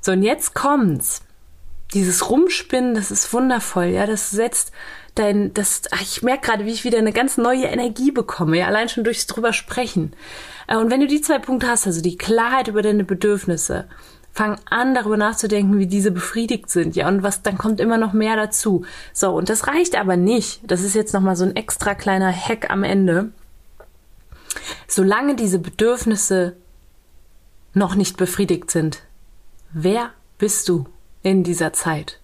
So, 0.00 0.12
und 0.12 0.24
jetzt 0.24 0.54
kommt's. 0.54 1.22
Dieses 1.94 2.30
Rumspinnen, 2.30 2.94
das 2.94 3.10
ist 3.10 3.32
wundervoll, 3.32 3.86
ja, 3.86 4.06
das 4.06 4.30
setzt 4.30 4.72
dein, 5.14 5.54
das, 5.54 5.82
ach, 5.92 6.00
ich 6.00 6.22
merke 6.22 6.46
gerade, 6.48 6.64
wie 6.64 6.72
ich 6.72 6.84
wieder 6.84 6.98
eine 6.98 7.12
ganz 7.12 7.36
neue 7.36 7.66
Energie 7.66 8.10
bekomme, 8.10 8.58
ja, 8.58 8.66
allein 8.66 8.88
schon 8.88 9.04
durchs 9.04 9.26
drüber 9.26 9.52
sprechen. 9.52 10.14
Äh, 10.66 10.76
und 10.76 10.90
wenn 10.90 11.00
du 11.00 11.06
die 11.06 11.20
zwei 11.20 11.38
Punkte 11.38 11.68
hast, 11.68 11.86
also 11.86 12.00
die 12.02 12.16
Klarheit 12.16 12.68
über 12.68 12.82
deine 12.82 13.04
Bedürfnisse, 13.04 13.88
fang 14.32 14.58
an, 14.68 14.94
darüber 14.94 15.16
nachzudenken, 15.16 15.78
wie 15.78 15.86
diese 15.86 16.10
befriedigt 16.10 16.70
sind, 16.70 16.96
ja, 16.96 17.06
und 17.08 17.22
was, 17.22 17.42
dann 17.42 17.58
kommt 17.58 17.80
immer 17.80 17.98
noch 17.98 18.12
mehr 18.12 18.36
dazu. 18.36 18.84
So, 19.12 19.34
und 19.34 19.48
das 19.48 19.66
reicht 19.66 19.94
aber 19.96 20.16
nicht. 20.16 20.60
Das 20.64 20.80
ist 20.80 20.94
jetzt 20.94 21.12
nochmal 21.12 21.36
so 21.36 21.44
ein 21.44 21.56
extra 21.56 21.94
kleiner 21.94 22.32
Hack 22.32 22.70
am 22.70 22.82
Ende. 22.82 23.30
Solange 24.88 25.36
diese 25.36 25.58
Bedürfnisse 25.58 26.56
noch 27.74 27.94
nicht 27.94 28.16
befriedigt 28.16 28.70
sind, 28.70 29.02
wer 29.72 30.10
bist 30.38 30.68
du 30.68 30.86
in 31.22 31.42
dieser 31.44 31.72
Zeit? 31.72 32.18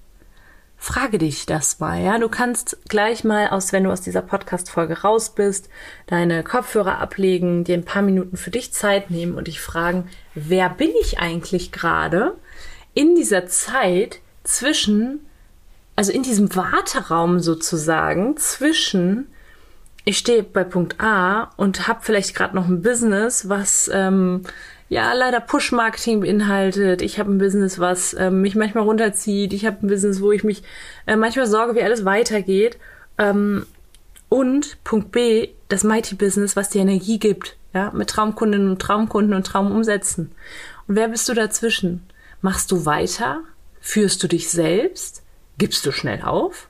frage 0.78 1.18
dich 1.18 1.44
das 1.44 1.80
mal, 1.80 2.00
ja. 2.00 2.18
Du 2.18 2.28
kannst 2.28 2.78
gleich 2.88 3.24
mal 3.24 3.48
aus, 3.48 3.72
wenn 3.72 3.84
du 3.84 3.90
aus 3.90 4.00
dieser 4.00 4.22
Podcast-Folge 4.22 5.02
raus 5.02 5.34
bist, 5.34 5.68
deine 6.06 6.44
Kopfhörer 6.44 6.98
ablegen, 6.98 7.64
dir 7.64 7.74
ein 7.74 7.84
paar 7.84 8.02
Minuten 8.02 8.36
für 8.36 8.50
dich 8.50 8.72
Zeit 8.72 9.10
nehmen 9.10 9.34
und 9.34 9.48
dich 9.48 9.60
fragen, 9.60 10.08
wer 10.46 10.70
bin 10.70 10.90
ich 11.00 11.18
eigentlich 11.18 11.72
gerade 11.72 12.36
in 12.94 13.14
dieser 13.14 13.46
Zeit 13.46 14.20
zwischen, 14.44 15.26
also 15.96 16.12
in 16.12 16.22
diesem 16.22 16.54
Warteraum 16.54 17.40
sozusagen, 17.40 18.36
zwischen 18.36 19.28
ich 20.08 20.16
stehe 20.16 20.42
bei 20.42 20.64
Punkt 20.64 21.00
A 21.00 21.50
und 21.58 21.86
habe 21.86 22.00
vielleicht 22.02 22.34
gerade 22.34 22.56
noch 22.56 22.66
ein 22.66 22.80
Business, 22.80 23.50
was 23.50 23.90
ähm, 23.92 24.42
ja 24.88 25.12
leider 25.12 25.38
Push-Marketing 25.38 26.20
beinhaltet. 26.20 27.02
Ich 27.02 27.18
habe 27.18 27.30
ein 27.30 27.36
Business, 27.36 27.78
was 27.78 28.14
ähm, 28.18 28.40
mich 28.40 28.54
manchmal 28.54 28.84
runterzieht. 28.84 29.52
Ich 29.52 29.66
habe 29.66 29.86
ein 29.86 29.88
Business, 29.88 30.22
wo 30.22 30.32
ich 30.32 30.44
mich 30.44 30.62
äh, 31.06 31.14
manchmal 31.14 31.46
sorge, 31.46 31.74
wie 31.74 31.82
alles 31.82 32.06
weitergeht. 32.06 32.78
Ähm, 33.18 33.66
und 34.30 34.82
Punkt 34.82 35.12
B, 35.12 35.50
das 35.68 35.84
Mighty 35.84 36.14
Business, 36.14 36.56
was 36.56 36.70
dir 36.70 36.82
Energie 36.82 37.18
gibt, 37.18 37.56
ja, 37.74 37.90
mit 37.92 38.10
Traumkundinnen 38.10 38.70
und 38.70 38.80
Traumkunden 38.80 39.34
und 39.34 39.46
Traumumsätzen. 39.46 40.32
Und 40.86 40.96
wer 40.96 41.08
bist 41.08 41.28
du 41.28 41.34
dazwischen? 41.34 42.02
Machst 42.40 42.72
du 42.72 42.86
weiter? 42.86 43.40
Führst 43.80 44.22
du 44.22 44.28
dich 44.28 44.50
selbst? 44.50 45.22
Gibst 45.58 45.84
du 45.84 45.92
schnell 45.92 46.22
auf? 46.22 46.68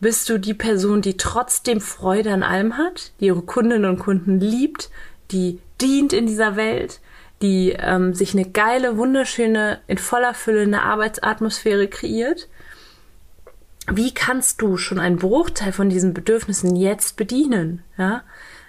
Bist 0.00 0.28
du 0.28 0.38
die 0.38 0.54
Person, 0.54 1.02
die 1.02 1.16
trotzdem 1.16 1.80
Freude 1.80 2.32
an 2.32 2.42
allem 2.42 2.76
hat, 2.76 3.12
die 3.20 3.26
ihre 3.26 3.42
Kundinnen 3.42 3.86
und 3.86 3.98
Kunden 3.98 4.38
liebt, 4.38 4.90
die 5.30 5.60
dient 5.80 6.12
in 6.12 6.26
dieser 6.26 6.56
Welt, 6.56 7.00
die 7.42 7.70
ähm, 7.70 8.14
sich 8.14 8.34
eine 8.34 8.48
geile, 8.48 8.96
wunderschöne, 8.96 9.80
in 9.86 9.98
voller 9.98 10.34
Fülle 10.34 10.62
eine 10.62 10.82
Arbeitsatmosphäre 10.82 11.88
kreiert. 11.88 12.48
Wie 13.90 14.14
kannst 14.14 14.62
du 14.62 14.76
schon 14.76 14.98
einen 14.98 15.16
Bruchteil 15.16 15.72
von 15.72 15.90
diesen 15.90 16.14
Bedürfnissen 16.14 16.74
jetzt 16.76 17.16
bedienen? 17.16 17.82
Ja? 17.98 18.22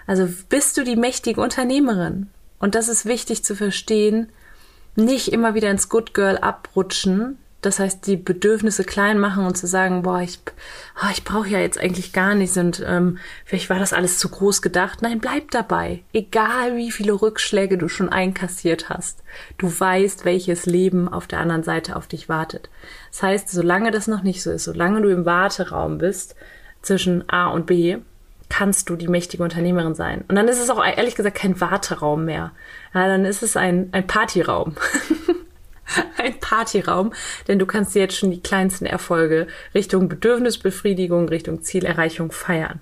Also 0.08 0.28
bist 0.50 0.78
du 0.78 0.84
die 0.84 0.96
mächtige 0.98 1.42
Unternehmerin? 1.42 2.28
Und 2.60 2.76
das 2.76 2.88
ist 2.88 3.06
wichtig 3.06 3.44
zu 3.44 3.56
verstehen. 3.56 4.30
Nicht 4.96 5.30
immer 5.30 5.56
wieder 5.56 5.72
ins 5.72 5.90
Good 5.90 6.14
Girl 6.14 6.38
abrutschen, 6.38 7.38
das 7.66 7.80
heißt, 7.80 8.06
die 8.06 8.16
Bedürfnisse 8.16 8.84
klein 8.84 9.18
machen 9.18 9.44
und 9.44 9.58
zu 9.58 9.66
sagen, 9.66 10.04
boah, 10.04 10.22
ich, 10.22 10.40
oh, 11.02 11.08
ich 11.12 11.24
brauche 11.24 11.50
ja 11.50 11.60
jetzt 11.60 11.80
eigentlich 11.80 12.14
gar 12.14 12.36
nichts 12.36 12.58
und 12.58 12.84
ähm, 12.86 13.18
vielleicht 13.44 13.72
war 13.72 13.80
das 13.80 13.92
alles 13.92 14.20
zu 14.20 14.30
groß 14.30 14.62
gedacht. 14.62 15.02
Nein, 15.02 15.20
bleib 15.20 15.50
dabei. 15.50 16.04
Egal 16.14 16.78
wie 16.78 16.92
viele 16.92 17.14
Rückschläge 17.14 17.80
du 17.80 17.90
schon 17.90 18.10
einkassiert 18.10 18.90
hast. 18.90 19.24
Du 19.58 19.68
weißt, 19.68 20.26
welches 20.26 20.68
Leben 20.68 21.10
auf 21.10 21.26
der 21.26 21.40
anderen 21.40 21.64
Seite 21.64 21.96
auf 21.96 22.06
dich 22.06 22.30
wartet. 22.30 22.70
Das 23.16 23.24
heißt, 23.24 23.50
solange 23.50 23.92
das 23.92 24.10
noch 24.10 24.24
nicht 24.24 24.44
so 24.44 24.52
ist, 24.52 24.66
solange 24.66 25.02
du 25.02 25.08
im 25.08 25.26
Warteraum 25.26 26.00
bist 26.00 26.36
zwischen 26.82 27.24
A 27.30 27.48
und 27.48 27.66
B, 27.66 28.00
kannst 28.50 28.90
du 28.90 28.98
die 28.98 29.08
mächtige 29.08 29.42
Unternehmerin 29.42 29.96
sein. 29.96 30.26
Und 30.28 30.36
dann 30.36 30.50
ist 30.50 30.60
es 30.60 30.70
auch 30.70 30.84
ehrlich 30.86 31.16
gesagt 31.16 31.38
kein 31.38 31.62
Warteraum 31.62 32.26
mehr. 32.26 32.52
Ja, 32.94 33.08
dann 33.08 33.24
ist 33.24 33.42
es 33.42 33.56
ein, 33.56 33.88
ein 33.94 34.06
Partyraum. 34.06 34.76
ein 36.18 36.38
Partyraum, 36.42 37.14
denn 37.48 37.58
du 37.58 37.66
kannst 37.66 37.96
jetzt 37.96 38.18
schon 38.18 38.32
die 38.32 38.42
kleinsten 38.42 38.86
Erfolge 38.86 39.48
Richtung 39.74 40.10
Bedürfnisbefriedigung, 40.10 41.30
Richtung 41.30 41.62
Zielerreichung 41.62 42.34
feiern. 42.34 42.82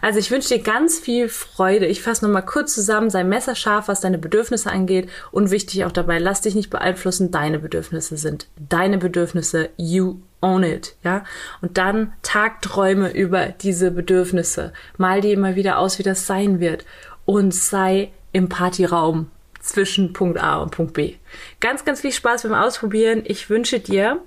Also 0.00 0.18
ich 0.18 0.30
wünsche 0.30 0.48
dir 0.48 0.62
ganz 0.62 0.98
viel 0.98 1.28
Freude. 1.28 1.86
Ich 1.86 2.02
fasse 2.02 2.24
nochmal 2.24 2.44
kurz 2.44 2.74
zusammen, 2.74 3.10
sei 3.10 3.24
messerscharf, 3.24 3.88
was 3.88 4.00
deine 4.00 4.18
Bedürfnisse 4.18 4.70
angeht 4.70 5.08
und 5.30 5.50
wichtig 5.50 5.84
auch 5.84 5.92
dabei, 5.92 6.18
lass 6.18 6.40
dich 6.40 6.54
nicht 6.54 6.70
beeinflussen, 6.70 7.30
deine 7.30 7.58
Bedürfnisse 7.58 8.16
sind 8.16 8.48
deine 8.68 8.98
Bedürfnisse, 8.98 9.70
you 9.76 10.16
own 10.40 10.62
it, 10.62 10.96
ja? 11.02 11.24
Und 11.60 11.78
dann 11.78 12.12
Tagträume 12.22 13.12
über 13.12 13.46
diese 13.46 13.90
Bedürfnisse. 13.90 14.72
Mal 14.96 15.20
dir 15.20 15.32
immer 15.32 15.56
wieder 15.56 15.78
aus, 15.78 15.98
wie 15.98 16.02
das 16.02 16.26
sein 16.26 16.60
wird 16.60 16.84
und 17.24 17.54
sei 17.54 18.12
im 18.32 18.48
Partyraum 18.48 19.30
zwischen 19.60 20.12
Punkt 20.12 20.38
A 20.38 20.58
und 20.58 20.70
Punkt 20.70 20.94
B. 20.94 21.14
Ganz, 21.60 21.84
ganz 21.84 22.00
viel 22.00 22.12
Spaß 22.12 22.44
beim 22.44 22.54
Ausprobieren. 22.54 23.22
Ich 23.24 23.50
wünsche 23.50 23.80
dir 23.80 24.20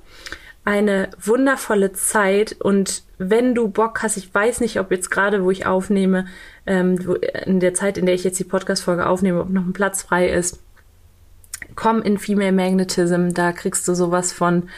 eine 0.63 1.10
wundervolle 1.19 1.93
Zeit. 1.93 2.56
Und 2.60 3.04
wenn 3.17 3.56
du 3.56 3.67
Bock 3.67 4.04
hast, 4.04 4.17
ich 4.17 4.34
weiß 4.34 4.62
nicht, 4.62 4.80
ob 4.80 4.91
jetzt 4.91 5.10
gerade, 5.10 5.43
wo 5.43 5.52
ich 5.52 5.65
aufnehme, 5.65 6.26
ähm, 6.65 7.17
in 7.45 7.60
der 7.60 7.74
Zeit, 7.74 7.97
in 7.97 8.06
der 8.06 8.15
ich 8.15 8.24
jetzt 8.24 8.39
die 8.39 8.43
Podcast-Folge 8.45 9.08
aufnehme, 9.08 9.41
ob 9.41 9.50
noch 9.50 9.65
ein 9.65 9.74
Platz 9.74 10.04
frei 10.04 10.30
ist, 10.30 10.60
komm 11.76 12.02
in 12.02 12.17
Female 12.17 12.52
Magnetism, 12.52 13.30
da 13.30 13.52
kriegst 13.52 13.88
du 13.88 13.95
sowas 13.95 14.32
von 14.32 14.69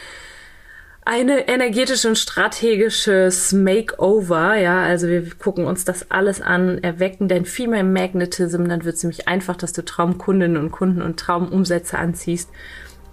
eine 1.06 1.48
energetische 1.48 2.08
und 2.08 2.16
strategisches 2.16 3.52
Makeover, 3.52 4.56
ja, 4.56 4.82
also 4.82 5.06
wir 5.06 5.28
gucken 5.34 5.66
uns 5.66 5.84
das 5.84 6.10
alles 6.10 6.40
an, 6.40 6.82
erwecken 6.82 7.28
dein 7.28 7.44
Female 7.44 7.84
Magnetism, 7.84 8.64
dann 8.68 8.84
wird 8.86 8.96
es 8.96 9.02
nämlich 9.02 9.28
einfach, 9.28 9.56
dass 9.56 9.74
du 9.74 9.84
Traumkundinnen 9.84 10.56
und 10.56 10.70
Kunden 10.70 11.02
und 11.02 11.20
Traumumsätze 11.20 11.98
anziehst. 11.98 12.48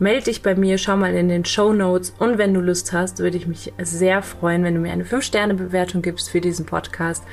Meld 0.01 0.25
dich 0.25 0.41
bei 0.41 0.55
mir, 0.55 0.79
schau 0.79 0.97
mal 0.97 1.13
in 1.13 1.29
den 1.29 1.45
Show 1.45 1.73
Notes 1.73 2.11
und 2.17 2.39
wenn 2.39 2.55
du 2.55 2.59
Lust 2.59 2.91
hast, 2.91 3.19
würde 3.19 3.37
ich 3.37 3.45
mich 3.45 3.71
sehr 3.79 4.23
freuen, 4.23 4.63
wenn 4.63 4.73
du 4.73 4.79
mir 4.79 4.91
eine 4.91 5.03
5-Sterne-Bewertung 5.03 6.01
gibst 6.01 6.31
für 6.31 6.41
diesen 6.41 6.65
Podcast. 6.65 7.23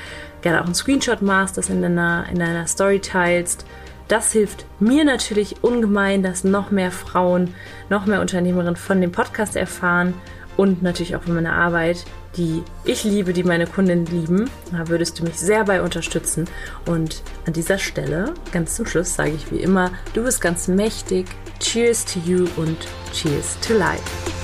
Gerne 0.43 0.61
auch 0.61 0.67
einen 0.67 0.75
Screenshot 0.75 1.23
machst, 1.23 1.57
das 1.57 1.71
in 1.71 1.81
deiner, 1.81 2.27
in 2.31 2.39
deiner 2.39 2.67
Story 2.67 3.01
teilst. 3.01 3.65
Das 4.07 4.33
hilft 4.33 4.67
mir 4.81 5.07
natürlich 5.07 5.65
ungemein, 5.65 6.23
dass 6.23 6.45
noch 6.45 6.71
mehr 6.71 6.91
Frauen, 6.91 7.55
noch 7.89 8.05
mehr 8.05 8.21
Unternehmerinnen 8.21 8.77
von 8.77 9.01
dem 9.01 9.13
Podcast 9.13 9.57
erfahren 9.57 10.13
und 10.59 10.83
natürlich 10.83 11.15
auch 11.15 11.23
von 11.23 11.35
meiner 11.35 11.53
Arbeit, 11.53 12.05
die 12.37 12.65
ich 12.85 13.05
liebe, 13.05 13.33
die 13.33 13.45
meine 13.45 13.69
Kunden 13.69 14.05
lieben. 14.07 14.51
Da 14.73 14.89
würdest 14.89 15.19
du 15.19 15.25
mich 15.25 15.39
sehr 15.39 15.65
bei 15.65 15.81
unterstützen. 15.81 16.47
Und 16.85 17.23
an 17.47 17.53
dieser 17.53 17.79
Stelle, 17.79 18.35
ganz 18.53 18.75
zum 18.75 18.85
Schluss, 18.85 19.15
sage 19.15 19.31
ich 19.31 19.53
wie 19.53 19.59
immer, 19.59 19.93
du 20.15 20.25
bist 20.25 20.41
ganz 20.41 20.67
mächtig. 20.67 21.27
Cheers 21.61 22.05
to 22.05 22.19
you 22.27 22.49
und 22.57 22.77
cheers 23.13 23.57
to 23.61 23.73
life. 23.73 24.38